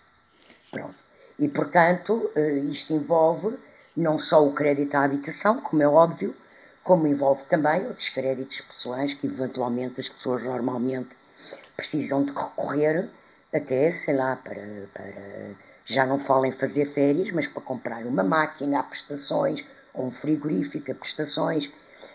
Pronto. 0.72 1.04
E, 1.40 1.50
portanto, 1.50 2.32
eh, 2.36 2.60
isto 2.70 2.94
envolve 2.94 3.58
não 3.98 4.20
só 4.20 4.46
o 4.46 4.54
crédito 4.54 4.94
à 4.94 5.04
habitação, 5.04 5.60
como 5.60 5.82
é 5.82 5.88
óbvio, 5.88 6.36
como 6.84 7.08
envolve 7.08 7.46
também 7.46 7.86
outros 7.88 8.10
créditos 8.10 8.62
pessoais 8.62 9.14
que, 9.14 9.28
eventualmente, 9.28 10.02
as 10.02 10.10
pessoas 10.10 10.44
normalmente 10.44 11.16
precisam 11.76 12.24
de 12.24 12.32
recorrer 12.32 13.10
até, 13.54 13.90
sei 13.92 14.16
lá, 14.16 14.36
para, 14.36 14.88
para 14.94 15.14
já 15.86 16.06
não 16.06 16.18
falo 16.18 16.46
em 16.46 16.52
fazer 16.52 16.86
férias, 16.86 17.32
mas 17.32 17.48
para 17.48 17.62
comprar 17.62 18.06
uma 18.06 18.24
máquina 18.24 18.80
a 18.80 18.84
prestações, 18.84 19.66
ou 19.94 20.08
um 20.08 20.12
frigorífico 20.12 20.92
a 20.92 20.96
prestações. 20.96 21.72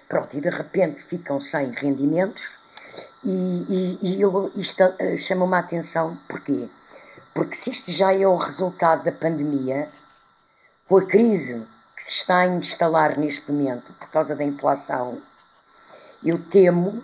Pronto, 0.09 0.37
e 0.37 0.41
de 0.41 0.49
repente 0.49 1.03
ficam 1.03 1.41
sem 1.41 1.71
rendimentos 1.71 2.59
e, 3.25 3.29
e, 3.31 3.99
e 4.03 4.21
eu, 4.21 4.53
isto 4.55 4.83
uh, 4.85 5.19
chama-me 5.19 5.55
a 5.55 5.59
atenção, 5.59 6.19
porquê? 6.29 6.69
Porque 7.35 7.55
se 7.55 7.71
isto 7.71 7.91
já 7.91 8.13
é 8.13 8.27
o 8.27 8.37
resultado 8.37 9.05
da 9.05 9.13
pandemia, 9.13 9.89
com 10.89 10.99
a 10.99 11.05
crise 11.05 11.67
que 11.99 12.05
se 12.05 12.13
está 12.13 12.43
a 12.43 12.47
instalar 12.47 13.19
neste 13.19 13.51
momento 13.51 13.93
por 13.95 14.09
causa 14.09 14.37
da 14.37 14.45
inflação, 14.45 15.19
eu 16.25 16.39
temo 16.39 17.03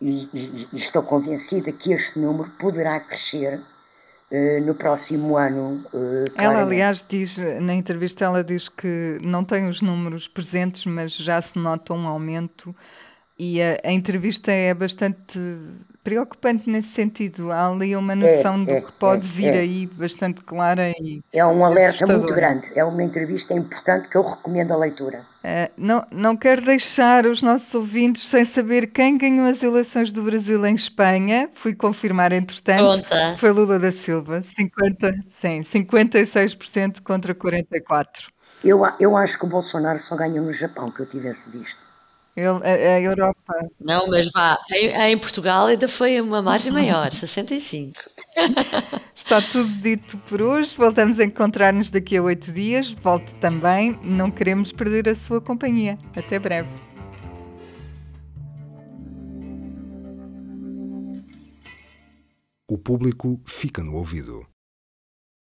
e, 0.00 0.30
e, 0.32 0.68
e 0.72 0.78
estou 0.78 1.02
convencida 1.02 1.70
que 1.70 1.92
este 1.92 2.18
número 2.18 2.48
poderá 2.58 2.98
crescer 2.98 3.60
uh, 4.30 4.64
no 4.64 4.74
próximo 4.74 5.36
ano. 5.36 5.84
Uh, 5.92 6.24
ela, 6.38 6.62
aliás, 6.62 7.04
diz, 7.06 7.36
na 7.60 7.74
entrevista, 7.74 8.24
ela 8.24 8.42
diz 8.42 8.70
que 8.70 9.18
não 9.20 9.44
tem 9.44 9.68
os 9.68 9.82
números 9.82 10.28
presentes, 10.28 10.86
mas 10.86 11.14
já 11.14 11.42
se 11.42 11.58
nota 11.58 11.92
um 11.92 12.08
aumento 12.08 12.74
e 13.38 13.60
a, 13.60 13.80
a 13.82 13.92
entrevista 13.92 14.52
é 14.52 14.72
bastante 14.72 15.38
preocupante 16.04 16.68
nesse 16.68 16.88
sentido. 16.88 17.50
Há 17.50 17.68
ali 17.68 17.96
uma 17.96 18.14
noção 18.14 18.62
é, 18.62 18.64
do 18.64 18.70
é, 18.70 18.80
que 18.82 18.92
pode 18.92 19.26
é, 19.26 19.30
vir 19.30 19.54
é. 19.56 19.60
aí 19.60 19.86
bastante 19.86 20.42
clara 20.42 20.90
e. 20.90 21.22
É 21.32 21.44
um 21.44 21.64
alerta 21.64 22.06
muito 22.06 22.32
grande. 22.32 22.70
É 22.76 22.84
uma 22.84 23.02
entrevista 23.02 23.54
importante 23.54 24.08
que 24.08 24.16
eu 24.16 24.22
recomendo 24.22 24.72
a 24.72 24.76
leitura. 24.76 25.24
Uh, 25.42 25.70
não, 25.76 26.06
não 26.10 26.36
quero 26.36 26.64
deixar 26.64 27.26
os 27.26 27.42
nossos 27.42 27.74
ouvintes 27.74 28.28
sem 28.28 28.44
saber 28.44 28.88
quem 28.88 29.18
ganhou 29.18 29.46
as 29.46 29.62
eleições 29.62 30.12
do 30.12 30.22
Brasil 30.22 30.64
em 30.64 30.74
Espanha. 30.74 31.50
Fui 31.56 31.74
confirmar, 31.74 32.32
entretanto. 32.32 33.02
Conta. 33.02 33.36
Foi 33.40 33.50
Lula 33.50 33.78
da 33.78 33.90
Silva. 33.90 34.42
50, 34.56 35.14
sim, 35.40 35.62
56% 35.62 37.02
contra 37.02 37.34
44%. 37.34 38.06
Eu, 38.62 38.80
eu 38.98 39.14
acho 39.14 39.38
que 39.38 39.44
o 39.44 39.48
Bolsonaro 39.48 39.98
só 39.98 40.16
ganhou 40.16 40.42
no 40.42 40.52
Japão, 40.52 40.90
que 40.90 41.00
eu 41.00 41.06
tivesse 41.06 41.50
visto. 41.50 41.83
A, 42.36 42.68
a, 42.68 43.00
Europa. 43.00 43.54
Não, 43.80 44.08
mas 44.08 44.28
vá, 44.32 44.58
em, 44.72 44.88
em, 45.12 45.18
Portugal 45.18 45.66
ainda 45.66 45.86
foi 45.86 46.20
uma 46.20 46.42
margem 46.42 46.72
maior, 46.72 47.10
65. 47.14 47.94
Está 49.14 49.40
tudo 49.40 49.70
dito 49.80 50.18
por 50.28 50.42
hoje. 50.42 50.74
Voltamos 50.76 51.18
a 51.20 51.24
encontrar-nos 51.24 51.90
daqui 51.90 52.16
a 52.16 52.22
oito 52.22 52.52
dias. 52.52 52.90
Volte 53.02 53.32
também. 53.36 53.98
Não 54.02 54.30
queremos 54.30 54.72
perder 54.72 55.08
a 55.08 55.14
sua 55.14 55.40
companhia. 55.40 55.96
Até 56.16 56.38
breve. 56.38 56.68
O 62.68 62.76
público 62.76 63.40
fica 63.46 63.82
no 63.84 63.94
ouvido. 63.94 64.53